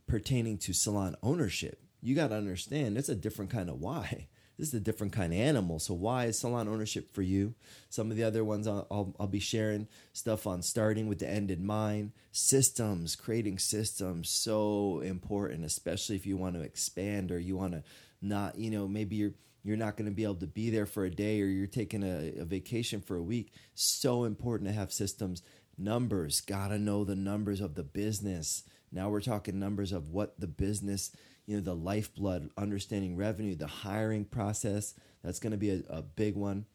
pertaining 0.08 0.58
to 0.60 0.72
salon 0.72 1.18
ownership. 1.22 1.84
You 2.02 2.16
got 2.16 2.30
to 2.30 2.36
understand, 2.36 2.98
it's 2.98 3.10
a 3.10 3.16
different 3.16 3.52
kind 3.52 3.70
of 3.70 3.82
why 3.82 4.30
this 4.60 4.68
is 4.68 4.74
a 4.74 4.80
different 4.82 5.14
kind 5.14 5.32
of 5.32 5.40
animal. 5.40 5.80
So 5.80 5.94
why 5.94 6.26
is 6.26 6.38
salon 6.38 6.68
ownership 6.68 7.14
for 7.14 7.22
you? 7.22 7.56
Some 7.90 8.12
of 8.12 8.18
the 8.18 8.26
other 8.26 8.44
ones 8.44 8.68
I'll, 8.68 8.86
I'll, 8.92 9.16
I'll 9.18 9.28
be 9.28 9.40
sharing 9.40 9.88
stuff 10.12 10.46
on 10.46 10.62
starting 10.62 11.08
with 11.08 11.20
the 11.20 11.30
end 11.30 11.50
in 11.50 11.66
mind. 11.66 12.12
Systems, 12.34 13.16
creating 13.16 13.60
systems, 13.60 14.30
so 14.30 15.00
important, 15.00 15.64
especially 15.64 16.18
if 16.18 16.26
you 16.26 16.36
want 16.36 16.56
to 16.56 16.62
expand 16.62 17.32
or 17.32 17.40
you 17.40 17.56
want 17.56 17.72
to 17.72 17.84
not, 18.22 18.58
you 18.58 18.70
know, 18.70 18.86
maybe 18.86 19.16
you're 19.16 19.34
you're 19.64 19.78
not 19.78 19.96
going 19.98 20.10
to 20.10 20.16
be 20.16 20.24
able 20.24 20.36
to 20.36 20.48
be 20.48 20.70
there 20.70 20.86
for 20.86 21.06
a 21.06 21.10
day 21.10 21.42
or 21.42 21.46
you're 21.46 21.68
taking 21.68 22.04
a, 22.04 22.42
a 22.42 22.46
vacation 22.46 23.02
for 23.02 23.18
a 23.18 23.24
week. 23.24 23.54
So 23.76 24.24
important 24.24 24.70
to 24.70 24.76
have 24.76 24.92
systems. 24.92 25.42
Numbers, 25.78 26.42
gotta 26.42 26.78
know 26.78 27.06
the 27.06 27.16
numbers 27.16 27.62
of 27.62 27.76
the 27.76 27.84
business. 27.84 28.64
Now 28.92 29.10
we're 29.10 29.22
talking 29.22 29.60
numbers 29.60 29.94
of 29.94 30.10
what 30.10 30.40
the 30.40 30.48
business 30.48 31.12
you 31.50 31.56
know 31.56 31.64
the 31.64 31.76
lifeblood 31.76 32.52
understanding 32.58 33.16
revenue 33.16 33.56
the 33.56 33.66
hiring 33.66 34.24
process 34.24 34.94
that's 35.24 35.40
going 35.40 35.52
to 35.52 35.58
be 35.58 35.72
a, 35.72 35.82
a 35.90 36.02
big 36.04 36.36
one. 36.36 36.66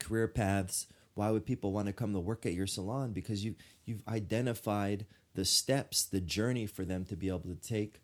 Career 0.00 0.26
paths 0.26 0.88
why 1.16 1.30
would 1.30 1.46
people 1.46 1.72
want 1.72 1.86
to 1.86 1.94
come 1.94 2.12
to 2.12 2.20
work 2.20 2.44
at 2.44 2.52
your 2.52 2.66
salon? 2.66 3.12
Because 3.12 3.42
you 3.42 3.54
you've 3.86 4.02
identified 4.06 5.06
the 5.34 5.46
steps 5.46 6.04
the 6.04 6.20
journey 6.20 6.66
for 6.66 6.84
them 6.84 7.04
to 7.06 7.16
be 7.16 7.28
able 7.28 7.40
to 7.40 7.54
take. 7.54 8.00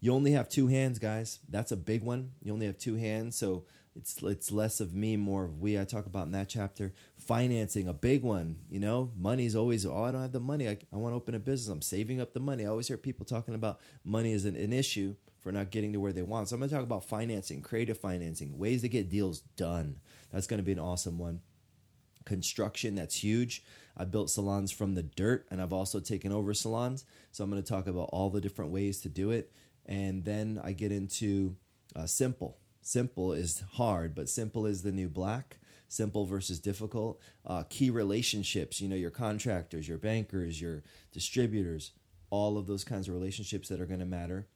You 0.00 0.12
only 0.12 0.32
have 0.32 0.48
two 0.48 0.66
hands 0.66 0.98
guys. 0.98 1.38
That's 1.48 1.70
a 1.70 1.76
big 1.76 2.02
one. 2.02 2.32
You 2.42 2.52
only 2.52 2.66
have 2.66 2.76
two 2.76 2.96
hands 2.96 3.38
so 3.38 3.64
it's 3.96 4.22
it's 4.22 4.52
less 4.52 4.80
of 4.80 4.94
me, 4.94 5.16
more 5.16 5.44
of 5.44 5.60
we. 5.60 5.78
I 5.78 5.84
talk 5.84 6.06
about 6.06 6.26
in 6.26 6.32
that 6.32 6.48
chapter. 6.48 6.92
Financing, 7.16 7.88
a 7.88 7.94
big 7.94 8.22
one. 8.22 8.56
You 8.68 8.78
know, 8.78 9.10
money's 9.16 9.56
always. 9.56 9.86
Oh, 9.86 10.04
I 10.04 10.12
don't 10.12 10.22
have 10.22 10.32
the 10.32 10.40
money. 10.40 10.68
I, 10.68 10.78
I 10.92 10.96
want 10.96 11.12
to 11.12 11.16
open 11.16 11.34
a 11.34 11.38
business. 11.38 11.72
I'm 11.72 11.82
saving 11.82 12.20
up 12.20 12.34
the 12.34 12.40
money. 12.40 12.64
I 12.64 12.68
always 12.68 12.88
hear 12.88 12.96
people 12.96 13.24
talking 13.24 13.54
about 13.54 13.80
money 14.04 14.32
as 14.32 14.44
an, 14.44 14.54
an 14.56 14.72
issue 14.72 15.14
for 15.38 15.50
not 15.50 15.70
getting 15.70 15.92
to 15.92 16.00
where 16.00 16.12
they 16.12 16.22
want. 16.22 16.48
So 16.48 16.54
I'm 16.54 16.60
going 16.60 16.68
to 16.68 16.74
talk 16.74 16.84
about 16.84 17.04
financing, 17.04 17.62
creative 17.62 17.98
financing, 17.98 18.58
ways 18.58 18.82
to 18.82 18.88
get 18.88 19.08
deals 19.08 19.40
done. 19.56 19.96
That's 20.32 20.46
going 20.46 20.58
to 20.58 20.64
be 20.64 20.72
an 20.72 20.78
awesome 20.78 21.18
one. 21.18 21.40
Construction, 22.24 22.96
that's 22.96 23.22
huge. 23.22 23.64
I 23.96 24.04
built 24.04 24.28
salons 24.28 24.72
from 24.72 24.94
the 24.94 25.04
dirt, 25.04 25.46
and 25.50 25.62
I've 25.62 25.72
also 25.72 26.00
taken 26.00 26.32
over 26.32 26.52
salons. 26.52 27.04
So 27.32 27.44
I'm 27.44 27.50
going 27.50 27.62
to 27.62 27.68
talk 27.68 27.86
about 27.86 28.10
all 28.12 28.28
the 28.28 28.40
different 28.40 28.72
ways 28.72 29.00
to 29.02 29.08
do 29.08 29.30
it, 29.30 29.52
and 29.86 30.24
then 30.24 30.60
I 30.62 30.72
get 30.72 30.92
into 30.92 31.56
uh, 31.94 32.06
simple 32.06 32.58
Simple 32.86 33.32
is 33.32 33.64
hard, 33.72 34.14
but 34.14 34.28
simple 34.28 34.64
is 34.64 34.82
the 34.82 34.92
new 34.92 35.08
black. 35.08 35.58
Simple 35.88 36.24
versus 36.24 36.60
difficult. 36.60 37.20
Uh, 37.44 37.64
key 37.68 37.90
relationships, 37.90 38.80
you 38.80 38.88
know, 38.88 38.94
your 38.94 39.10
contractors, 39.10 39.88
your 39.88 39.98
bankers, 39.98 40.60
your 40.60 40.84
distributors, 41.10 41.90
all 42.30 42.56
of 42.56 42.68
those 42.68 42.84
kinds 42.84 43.08
of 43.08 43.14
relationships 43.14 43.68
that 43.68 43.80
are 43.80 43.86
going 43.86 43.98
to 43.98 44.06
matter. 44.06 44.46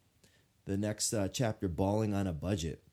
The 0.66 0.76
next 0.76 1.12
uh, 1.12 1.26
chapter, 1.26 1.66
balling 1.66 2.14
on 2.14 2.28
a 2.28 2.32
budget. 2.32 2.84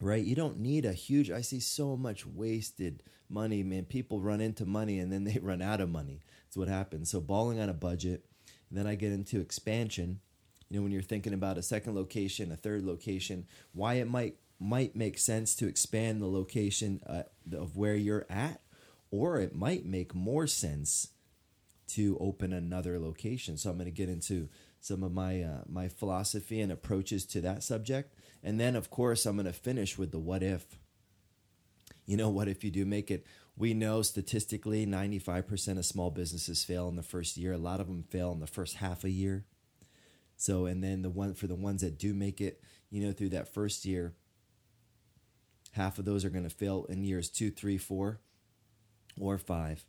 right? 0.00 0.24
You 0.24 0.34
don't 0.36 0.60
need 0.60 0.84
a 0.84 0.92
huge, 0.92 1.30
I 1.32 1.40
see 1.40 1.60
so 1.60 1.96
much 1.96 2.26
wasted 2.26 3.02
money, 3.28 3.62
man. 3.64 3.84
People 3.86 4.20
run 4.20 4.40
into 4.40 4.64
money 4.66 5.00
and 5.00 5.12
then 5.12 5.24
they 5.24 5.38
run 5.42 5.62
out 5.62 5.80
of 5.80 5.90
money. 5.90 6.20
That's 6.46 6.56
what 6.56 6.68
happens. 6.68 7.10
So, 7.10 7.20
balling 7.20 7.58
on 7.58 7.68
a 7.68 7.74
budget. 7.74 8.24
And 8.70 8.78
then 8.78 8.86
I 8.86 8.94
get 8.94 9.12
into 9.12 9.40
expansion. 9.40 10.20
You 10.70 10.78
know, 10.78 10.84
when 10.84 10.92
you're 10.92 11.02
thinking 11.02 11.34
about 11.34 11.58
a 11.58 11.62
second 11.62 11.94
location, 11.94 12.52
a 12.52 12.56
third 12.56 12.84
location, 12.84 13.46
why 13.72 13.94
it 13.94 14.08
might 14.08 14.36
might 14.58 14.96
make 14.96 15.18
sense 15.18 15.54
to 15.56 15.68
expand 15.68 16.20
the 16.20 16.26
location 16.26 17.00
uh, 17.06 17.22
of 17.56 17.76
where 17.76 17.94
you're 17.94 18.26
at, 18.30 18.60
or 19.10 19.38
it 19.38 19.54
might 19.54 19.84
make 19.84 20.14
more 20.14 20.46
sense 20.46 21.08
to 21.86 22.16
open 22.20 22.52
another 22.52 22.98
location. 22.98 23.56
So 23.56 23.70
I'm 23.70 23.76
going 23.76 23.86
to 23.86 23.90
get 23.90 24.08
into 24.08 24.48
some 24.80 25.02
of 25.02 25.12
my 25.12 25.42
uh, 25.42 25.62
my 25.68 25.88
philosophy 25.88 26.60
and 26.60 26.72
approaches 26.72 27.24
to 27.26 27.40
that 27.42 27.62
subject, 27.62 28.14
and 28.42 28.58
then 28.58 28.76
of 28.76 28.90
course 28.90 29.26
I'm 29.26 29.36
going 29.36 29.46
to 29.46 29.52
finish 29.52 29.98
with 29.98 30.10
the 30.10 30.18
what 30.18 30.42
if. 30.42 30.78
You 32.06 32.18
know, 32.18 32.28
what 32.28 32.48
if 32.48 32.62
you 32.62 32.70
do 32.70 32.84
make 32.84 33.10
it? 33.10 33.26
We 33.56 33.72
know 33.72 34.02
statistically 34.02 34.84
95% 34.84 35.78
of 35.78 35.86
small 35.86 36.10
businesses 36.10 36.64
fail 36.64 36.88
in 36.88 36.96
the 36.96 37.02
first 37.02 37.36
year. 37.36 37.52
A 37.52 37.58
lot 37.58 37.80
of 37.80 37.86
them 37.86 38.02
fail 38.02 38.32
in 38.32 38.40
the 38.40 38.46
first 38.46 38.76
half 38.76 39.04
a 39.04 39.10
year. 39.10 39.46
So, 40.36 40.66
and 40.66 40.82
then 40.82 41.02
the 41.02 41.10
one 41.10 41.34
for 41.34 41.46
the 41.46 41.54
ones 41.54 41.80
that 41.82 41.98
do 41.98 42.12
make 42.12 42.40
it, 42.40 42.60
you 42.90 43.00
know, 43.00 43.12
through 43.12 43.30
that 43.30 43.48
first 43.48 43.84
year, 43.84 44.14
half 45.74 45.98
of 45.98 46.04
those 46.04 46.24
are 46.24 46.30
going 46.30 46.44
to 46.44 46.50
fail 46.50 46.86
in 46.88 47.04
years 47.04 47.28
two, 47.28 47.50
three, 47.50 47.78
four, 47.78 48.20
or 49.20 49.38
five. 49.38 49.84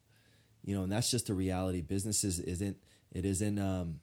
You 0.64 0.76
know, 0.76 0.84
and 0.84 0.92
that's 0.92 1.12
just 1.12 1.28
the 1.28 1.34
reality. 1.34 1.82
Businesses 1.82 2.40
isn't 2.40 2.78
it 3.12 3.24
isn't 3.24 3.60
um, 3.60 4.00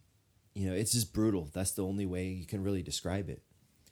you 0.55 0.68
know, 0.68 0.75
it's 0.75 0.92
just 0.92 1.12
brutal. 1.12 1.49
That's 1.53 1.73
the 1.73 1.85
only 1.85 2.07
way 2.07 2.29
you 2.29 2.47
can 2.47 2.62
really 2.62 2.83
describe 2.83 3.29
it. 3.29 3.42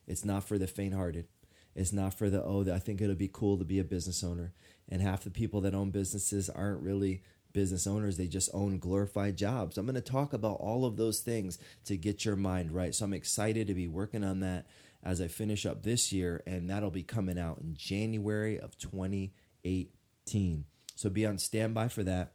It's 0.06 0.24
not 0.24 0.44
for 0.44 0.58
the 0.58 0.66
faint-hearted. 0.66 1.26
It's 1.74 1.92
not 1.92 2.14
for 2.14 2.30
the 2.30 2.42
oh, 2.42 2.64
I 2.72 2.78
think 2.78 3.00
it'll 3.00 3.16
be 3.16 3.30
cool 3.32 3.58
to 3.58 3.64
be 3.64 3.78
a 3.78 3.84
business 3.84 4.22
owner. 4.22 4.52
And 4.88 5.02
half 5.02 5.24
the 5.24 5.30
people 5.30 5.60
that 5.62 5.74
own 5.74 5.90
businesses 5.90 6.50
aren't 6.50 6.82
really 6.82 7.22
business 7.52 7.86
owners. 7.86 8.16
They 8.16 8.26
just 8.26 8.50
own 8.52 8.78
glorified 8.78 9.36
jobs. 9.36 9.78
I'm 9.78 9.86
going 9.86 9.94
to 9.94 10.00
talk 10.00 10.32
about 10.32 10.58
all 10.60 10.84
of 10.84 10.96
those 10.96 11.20
things 11.20 11.58
to 11.86 11.96
get 11.96 12.24
your 12.24 12.36
mind 12.36 12.72
right. 12.72 12.94
So 12.94 13.04
I'm 13.04 13.14
excited 13.14 13.66
to 13.66 13.74
be 13.74 13.88
working 13.88 14.24
on 14.24 14.40
that 14.40 14.66
as 15.02 15.20
I 15.20 15.28
finish 15.28 15.64
up 15.66 15.82
this 15.82 16.12
year, 16.12 16.42
and 16.46 16.68
that'll 16.68 16.90
be 16.90 17.02
coming 17.02 17.38
out 17.38 17.58
in 17.58 17.74
January 17.74 18.58
of 18.58 18.76
2018. 18.78 20.64
So 20.96 21.10
be 21.10 21.26
on 21.26 21.38
standby 21.38 21.88
for 21.88 22.02
that. 22.02 22.32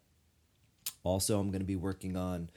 Also, 1.04 1.40
I'm 1.40 1.52
going 1.52 1.62
to 1.62 1.66
be 1.66 1.76
working 1.76 2.18
on 2.18 2.50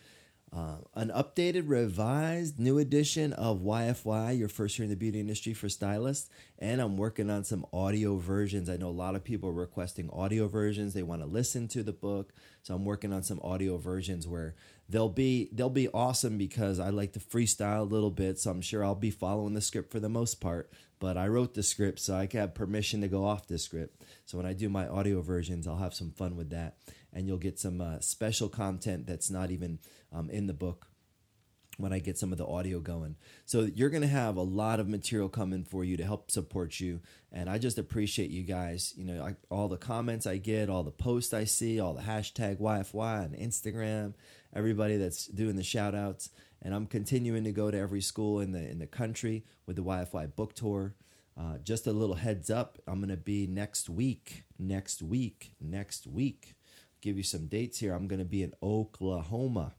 uh, 0.55 0.77
an 0.95 1.11
updated, 1.11 1.65
revised, 1.67 2.59
new 2.59 2.79
edition 2.79 3.33
of 3.35 3.61
YFY, 3.61 4.39
your 4.39 4.49
first 4.49 4.79
year 4.79 4.85
in 4.85 4.91
the 4.91 4.97
beauty 4.97 5.21
industry 5.21 5.53
for 5.53 5.69
stylists. 5.69 6.31
And 6.59 6.81
I'm 6.81 6.97
working 6.97 7.31
on 7.31 7.45
some 7.45 7.67
audio 7.73 8.17
versions. 8.17 8.71
I 8.71 8.77
know 8.77 8.89
a 8.89 8.91
lot 8.91 9.15
of 9.15 9.25
people 9.25 9.51
are 9.51 9.53
requesting 9.53 10.09
audio 10.11 10.49
versions. 10.49 10.95
They 10.95 11.03
want 11.03 11.23
to 11.23 11.29
listen 11.29 11.69
to 11.69 11.83
the 11.83 11.93
book. 11.93 12.33
So 12.63 12.75
I'm 12.75 12.85
working 12.85 13.13
on 13.13 13.23
some 13.23 13.41
audio 13.43 13.77
versions 13.77 14.27
where 14.27 14.55
they'll 14.89 15.09
be 15.09 15.51
they'll 15.53 15.71
be 15.71 15.89
awesome 15.89 16.39
because 16.39 16.81
I 16.81 16.91
like 16.91 17.13
to 17.13 17.21
freestyle 17.21 17.81
a 17.81 17.83
little 17.83 18.11
bit. 18.11 18.39
So 18.39 18.51
I'm 18.51 18.63
sure 18.63 18.85
I'll 18.85 18.95
be 18.95 19.11
following 19.11 19.55
the 19.55 19.61
script 19.61 19.93
for 19.93 20.01
the 20.01 20.09
most 20.09 20.41
part. 20.41 20.71
But 21.01 21.17
I 21.17 21.29
wrote 21.29 21.55
the 21.55 21.63
script, 21.63 22.01
so 22.01 22.17
I 22.17 22.29
have 22.33 22.55
permission 22.55 23.03
to 23.03 23.09
go 23.09 23.25
off 23.25 23.47
the 23.47 23.59
script. 23.59 24.05
So 24.27 24.37
when 24.37 24.47
I 24.47 24.53
do 24.53 24.69
my 24.69 24.89
audio 24.89 25.21
versions, 25.21 25.69
I'll 25.69 25.77
have 25.77 25.95
some 25.95 26.11
fun 26.11 26.37
with 26.37 26.51
that, 26.51 26.77
and 27.13 27.27
you'll 27.27 27.39
get 27.39 27.59
some 27.59 27.81
uh, 27.81 28.01
special 28.01 28.49
content 28.49 29.07
that's 29.07 29.31
not 29.31 29.51
even 29.51 29.79
um, 30.13 30.31
in 30.31 30.47
the 30.47 30.55
book 30.55 30.89
when 31.79 31.93
I 31.93 32.01
get 32.01 32.19
some 32.19 32.33
of 32.33 32.39
the 32.39 32.47
audio 32.47 32.81
going. 32.81 33.17
So 33.47 33.69
you're 33.73 33.89
going 33.89 34.03
to 34.03 34.09
have 34.09 34.37
a 34.37 34.43
lot 34.43 34.81
of 34.81 34.89
material 34.89 35.29
coming 35.29 35.65
for 35.65 35.85
you 35.85 35.97
to 35.97 36.05
help 36.05 36.31
support 36.31 36.81
you. 36.81 37.01
And 37.33 37.49
I 37.49 37.59
just 37.59 37.79
appreciate 37.79 38.31
you 38.31 38.43
guys. 38.43 38.93
You 38.97 39.05
know, 39.05 39.25
I, 39.25 39.37
all 39.49 39.69
the 39.69 39.77
comments 39.77 40.27
I 40.27 40.39
get, 40.39 40.69
all 40.69 40.83
the 40.83 40.91
posts 40.91 41.33
I 41.33 41.45
see, 41.45 41.79
all 41.79 41.95
the 41.95 42.03
hashtag 42.03 42.61
YFY 42.61 43.25
on 43.25 43.37
Instagram, 43.39 44.15
everybody 44.55 44.97
that's 44.97 45.27
doing 45.29 45.55
the 45.55 45.63
shout 45.63 45.95
outs. 45.95 46.31
And 46.61 46.75
I'm 46.75 46.87
continuing 46.87 47.45
to 47.45 47.53
go 47.53 47.71
to 47.71 47.79
every 47.79 48.01
school 48.01 48.41
in 48.41 48.51
the 48.51 48.69
in 48.69 48.81
the 48.81 48.87
country 48.89 49.45
with 49.67 49.77
the 49.77 49.85
YFY 49.85 50.35
book 50.35 50.55
tour. 50.55 50.97
Uh, 51.39 51.59
just 51.59 51.87
a 51.87 51.93
little 51.93 52.17
heads 52.17 52.51
up, 52.51 52.79
I'm 52.89 52.99
going 52.99 53.11
to 53.11 53.17
be 53.17 53.47
next 53.47 53.89
week, 53.89 54.43
next 54.59 55.01
week, 55.01 55.53
next 55.61 56.05
week. 56.05 56.58
Give 57.01 57.17
you 57.17 57.23
some 57.23 57.47
dates 57.47 57.79
here. 57.79 57.95
I'm 57.95 58.09
going 58.09 58.19
to 58.19 58.25
be 58.25 58.43
in 58.43 58.55
Oklahoma 58.63 59.75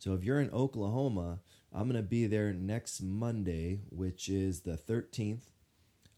so 0.00 0.14
if 0.14 0.24
you're 0.24 0.40
in 0.40 0.50
Oklahoma, 0.50 1.40
I'm 1.74 1.82
going 1.82 2.02
to 2.02 2.08
be 2.08 2.26
there 2.26 2.54
next 2.54 3.02
Monday, 3.02 3.80
which 3.90 4.30
is 4.30 4.60
the 4.60 4.78
13th. 4.78 5.42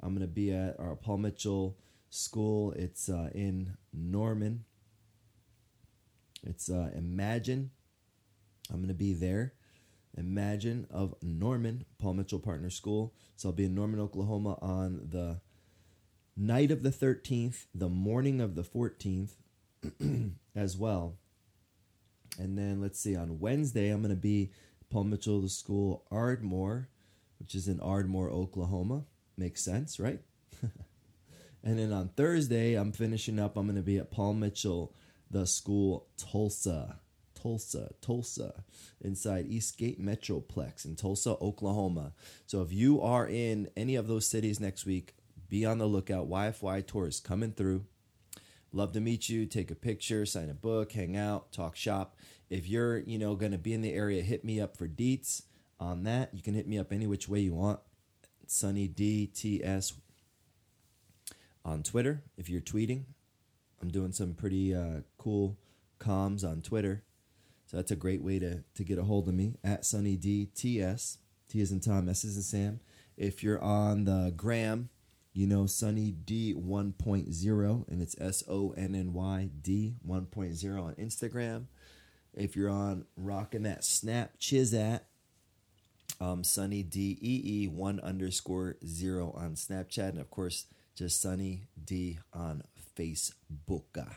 I'm 0.00 0.10
going 0.10 0.20
to 0.20 0.32
be 0.32 0.52
at 0.52 0.78
our 0.78 0.94
Paul 0.94 1.18
Mitchell 1.18 1.76
School. 2.08 2.70
It's 2.72 3.08
uh, 3.08 3.30
in 3.34 3.76
Norman. 3.92 4.64
It's 6.46 6.70
uh, 6.70 6.90
Imagine. 6.94 7.72
I'm 8.70 8.76
going 8.76 8.86
to 8.86 8.94
be 8.94 9.14
there. 9.14 9.54
Imagine 10.16 10.86
of 10.88 11.16
Norman, 11.20 11.84
Paul 11.98 12.14
Mitchell 12.14 12.38
Partner 12.38 12.70
School. 12.70 13.12
So 13.34 13.48
I'll 13.48 13.54
be 13.54 13.64
in 13.64 13.74
Norman, 13.74 13.98
Oklahoma 13.98 14.58
on 14.62 15.08
the 15.10 15.40
night 16.36 16.70
of 16.70 16.84
the 16.84 16.90
13th, 16.90 17.66
the 17.74 17.88
morning 17.88 18.40
of 18.40 18.54
the 18.54 18.62
14th 18.62 19.32
as 20.54 20.76
well. 20.76 21.16
And 22.38 22.56
then 22.56 22.80
let's 22.80 22.98
see, 22.98 23.16
on 23.16 23.40
Wednesday, 23.40 23.90
I'm 23.90 24.00
going 24.00 24.14
to 24.14 24.20
be 24.20 24.52
Paul 24.90 25.04
Mitchell 25.04 25.40
the 25.40 25.48
School 25.48 26.06
Ardmore, 26.10 26.88
which 27.38 27.54
is 27.54 27.68
in 27.68 27.80
Ardmore, 27.80 28.30
Oklahoma. 28.30 29.04
Makes 29.36 29.64
sense, 29.64 29.98
right? 29.98 30.20
and 31.62 31.78
then 31.78 31.92
on 31.92 32.08
Thursday, 32.08 32.74
I'm 32.74 32.92
finishing 32.92 33.38
up. 33.38 33.56
I'm 33.56 33.66
going 33.66 33.76
to 33.76 33.82
be 33.82 33.98
at 33.98 34.10
Paul 34.10 34.34
Mitchell 34.34 34.94
the 35.30 35.46
School 35.46 36.06
Tulsa. 36.16 36.98
Tulsa, 37.34 37.90
Tulsa, 38.00 38.62
inside 39.00 39.46
Eastgate 39.48 40.00
Metroplex 40.00 40.84
in 40.84 40.94
Tulsa, 40.94 41.30
Oklahoma. 41.40 42.12
So 42.46 42.62
if 42.62 42.72
you 42.72 43.00
are 43.00 43.26
in 43.26 43.68
any 43.76 43.96
of 43.96 44.06
those 44.06 44.30
cities 44.30 44.60
next 44.60 44.86
week, 44.86 45.16
be 45.48 45.66
on 45.66 45.78
the 45.78 45.86
lookout. 45.86 46.30
YFY 46.30 46.86
tours 46.86 47.18
coming 47.18 47.50
through. 47.50 47.84
Love 48.72 48.92
to 48.92 49.00
meet 49.00 49.28
you, 49.28 49.44
take 49.44 49.70
a 49.70 49.74
picture, 49.74 50.24
sign 50.24 50.48
a 50.48 50.54
book, 50.54 50.92
hang 50.92 51.16
out, 51.16 51.52
talk 51.52 51.76
shop. 51.76 52.16
If 52.48 52.68
you're, 52.68 52.98
you 52.98 53.18
know, 53.18 53.34
going 53.34 53.52
to 53.52 53.58
be 53.58 53.74
in 53.74 53.82
the 53.82 53.92
area, 53.92 54.22
hit 54.22 54.44
me 54.44 54.60
up 54.60 54.76
for 54.76 54.88
deets 54.88 55.42
on 55.78 56.04
that. 56.04 56.30
You 56.32 56.42
can 56.42 56.54
hit 56.54 56.66
me 56.66 56.78
up 56.78 56.92
any 56.92 57.06
which 57.06 57.28
way 57.28 57.40
you 57.40 57.54
want. 57.54 57.80
Sunny 58.46 58.88
DTS 58.88 59.94
on 61.64 61.82
Twitter 61.82 62.22
if 62.36 62.48
you're 62.48 62.60
tweeting. 62.60 63.04
I'm 63.80 63.90
doing 63.90 64.12
some 64.12 64.34
pretty 64.34 64.74
uh, 64.74 65.00
cool 65.18 65.58
comms 65.98 66.44
on 66.44 66.62
Twitter. 66.62 67.02
So 67.66 67.76
that's 67.76 67.90
a 67.90 67.96
great 67.96 68.22
way 68.22 68.38
to, 68.38 68.62
to 68.74 68.84
get 68.84 68.98
a 68.98 69.04
hold 69.04 69.28
of 69.28 69.34
me 69.34 69.56
at 69.64 69.84
Sunny 69.84 70.16
DTS. 70.16 71.18
T 71.48 71.60
is 71.60 71.72
in 71.72 71.80
Tom, 71.80 72.08
S 72.08 72.24
is 72.24 72.36
in 72.36 72.42
Sam. 72.42 72.80
If 73.16 73.42
you're 73.42 73.62
on 73.62 74.04
the 74.04 74.32
gram, 74.36 74.88
you 75.32 75.46
know 75.46 75.66
Sunny 75.66 76.10
D 76.10 76.54
1.0, 76.54 77.88
and 77.88 78.02
it's 78.02 78.20
S 78.20 78.42
O 78.48 78.74
N 78.76 78.94
N 78.94 79.12
Y 79.12 79.50
D 79.62 79.94
1.0 80.06 80.82
on 80.82 80.94
Instagram. 80.94 81.66
If 82.34 82.56
you're 82.56 82.70
on 82.70 83.06
rocking 83.16 83.62
that 83.64 83.84
Snap 83.84 84.38
Chizat, 84.38 85.00
um, 86.20 86.44
Sunny 86.44 86.82
D 86.82 87.18
E 87.20 87.64
E 87.64 87.68
1 87.68 88.00
underscore 88.00 88.76
0 88.86 89.32
on 89.36 89.54
Snapchat, 89.54 90.10
and 90.10 90.20
of 90.20 90.30
course, 90.30 90.66
just 90.94 91.20
Sunny 91.20 91.68
D 91.82 92.18
on 92.32 92.62
Facebook. 92.98 94.16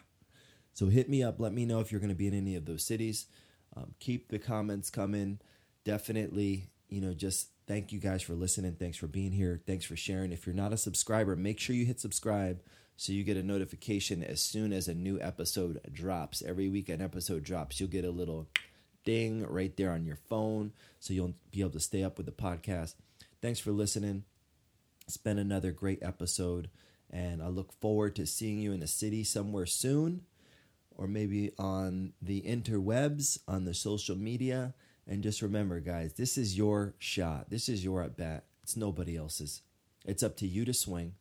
So 0.74 0.88
hit 0.88 1.10
me 1.10 1.24
up. 1.24 1.40
Let 1.40 1.54
me 1.54 1.66
know 1.66 1.80
if 1.80 1.92
you're 1.92 2.02
going 2.02 2.10
to 2.10 2.16
be 2.16 2.28
in 2.28 2.34
any 2.34 2.56
of 2.56 2.66
those 2.66 2.84
cities. 2.84 3.28
Um, 3.76 3.94
keep 4.00 4.30
the 4.30 4.40
comments 4.40 4.90
coming. 4.90 5.40
Definitely, 5.86 6.70
you 6.90 7.00
know, 7.00 7.14
just 7.14 7.50
Thank 7.68 7.92
you 7.92 8.00
guys 8.00 8.22
for 8.22 8.34
listening. 8.34 8.76
Thanks 8.76 8.98
for 8.98 9.08
being 9.08 9.32
here. 9.32 9.62
Thanks 9.66 9.86
for 9.86 9.96
sharing. 9.96 10.32
If 10.32 10.46
you're 10.46 10.56
not 10.56 10.74
a 10.74 10.78
subscriber, 10.78 11.36
make 11.36 11.60
sure 11.60 11.76
you 11.76 11.86
hit 11.86 12.00
subscribe 12.00 12.62
so 12.96 13.12
you 13.12 13.24
get 13.24 13.38
a 13.38 13.44
notification 13.44 14.24
as 14.24 14.42
soon 14.42 14.72
as 14.72 14.88
a 14.88 14.94
new 14.94 15.20
episode 15.20 15.82
drops. 15.92 16.44
Every 16.46 16.70
week 16.70 16.90
an 16.90 17.02
episode 17.02 17.44
drops, 17.44 17.80
you'll 17.80 17.90
get 17.90 18.06
a 18.06 18.12
little 18.12 18.48
ding 19.04 19.46
right 19.48 19.76
there 19.78 19.92
on 19.92 20.06
your 20.06 20.16
phone 20.16 20.74
so 21.00 21.14
you'll 21.14 21.36
be 21.52 21.62
able 21.62 21.72
to 21.72 21.80
stay 21.80 22.04
up 22.04 22.18
with 22.18 22.26
the 22.26 22.32
podcast. 22.32 22.94
Thanks 23.42 23.60
for 23.60 23.72
listening. 23.72 24.24
It's 25.08 25.18
been 25.18 25.38
another 25.38 25.72
great 25.72 26.02
episode, 26.02 26.70
and 27.12 27.42
I 27.42 27.48
look 27.48 27.72
forward 27.74 28.16
to 28.16 28.26
seeing 28.26 28.60
you 28.60 28.74
in 28.74 28.80
the 28.80 28.88
city 28.88 29.24
somewhere 29.24 29.68
soon 29.68 30.22
or 30.98 31.08
maybe 31.08 31.52
on 31.58 32.14
the 32.22 32.42
interwebs, 32.42 33.40
on 33.48 33.66
the 33.66 33.74
social 33.74 34.16
media. 34.16 34.74
And 35.08 35.24
just 35.24 35.42
remember, 35.42 35.80
guys, 35.80 36.14
this 36.14 36.38
is 36.38 36.58
your 36.58 36.96
shot. 36.98 37.50
This 37.50 37.70
is 37.70 37.84
your 37.84 38.02
at 38.02 38.18
bat. 38.18 38.46
It's 38.64 38.76
nobody 38.76 39.16
else's. 39.16 39.62
It's 40.06 40.24
up 40.24 40.36
to 40.38 40.48
you 40.48 40.66
to 40.66 40.74
swing. 40.74 41.14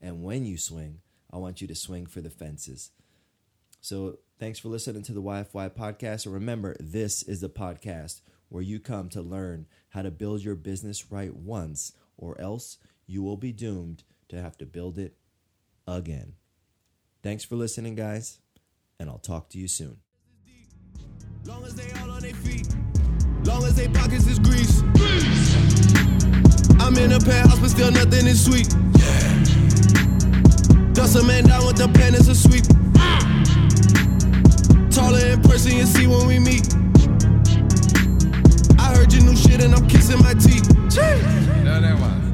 And 0.00 0.22
when 0.22 0.44
you 0.44 0.56
swing, 0.56 1.00
I 1.32 1.38
want 1.38 1.60
you 1.60 1.68
to 1.68 1.74
swing 1.74 2.06
for 2.06 2.20
the 2.20 2.30
fences. 2.30 2.90
So 3.80 4.18
thanks 4.40 4.58
for 4.58 4.68
listening 4.68 5.02
to 5.04 5.12
the 5.12 5.22
YFY 5.22 5.70
podcast. 5.70 6.26
And 6.26 6.34
remember, 6.34 6.76
this 6.80 7.22
is 7.22 7.40
the 7.40 7.48
podcast 7.48 8.20
where 8.48 8.62
you 8.62 8.80
come 8.80 9.08
to 9.10 9.22
learn 9.22 9.66
how 9.90 10.02
to 10.02 10.10
build 10.10 10.42
your 10.42 10.54
business 10.54 11.12
right 11.12 11.34
once, 11.34 11.92
or 12.16 12.40
else 12.40 12.78
you 13.06 13.22
will 13.22 13.36
be 13.36 13.52
doomed 13.52 14.02
to 14.28 14.40
have 14.40 14.56
to 14.58 14.66
build 14.66 14.98
it 14.98 15.16
again. 15.86 16.34
Thanks 17.22 17.44
for 17.44 17.56
listening, 17.56 17.94
guys, 17.94 18.38
and 18.98 19.08
I'll 19.08 19.18
talk 19.18 19.48
to 19.50 19.58
you 19.58 19.68
soon. 19.68 19.98
Long 21.44 21.64
as 21.64 21.74
they 21.74 21.90
all 22.00 22.10
on 22.10 22.22
their 22.22 22.34
feet. 22.34 22.68
Long 23.44 23.64
as 23.64 23.74
they 23.74 23.88
pockets 23.88 24.26
is 24.26 24.38
grease. 24.38 24.82
I'm 26.80 26.96
in 26.96 27.12
a 27.12 27.20
penthouse, 27.20 27.58
but 27.58 27.70
still 27.70 27.90
nothing 27.90 28.26
is 28.26 28.44
sweet. 28.44 28.68
Dust 30.94 31.16
a 31.16 31.22
man 31.22 31.44
down 31.44 31.66
with 31.66 31.76
the 31.76 31.88
pen 31.94 32.14
is 32.14 32.28
a 32.28 32.34
sweep. 32.34 32.64
Taller 34.90 35.24
in 35.26 35.40
person, 35.42 35.76
you 35.76 35.86
see 35.86 36.06
when 36.06 36.26
we 36.26 36.38
meet. 36.38 36.74
I 38.78 38.94
heard 38.94 39.12
your 39.12 39.22
new 39.22 39.36
shit 39.36 39.62
and 39.62 39.74
I'm 39.74 39.86
kissing 39.88 40.18
my 40.22 40.34
teeth. 40.34 40.68
Jeez. 40.88 41.64
No, 41.64 41.80
that 41.80 41.98
one. 42.00 42.27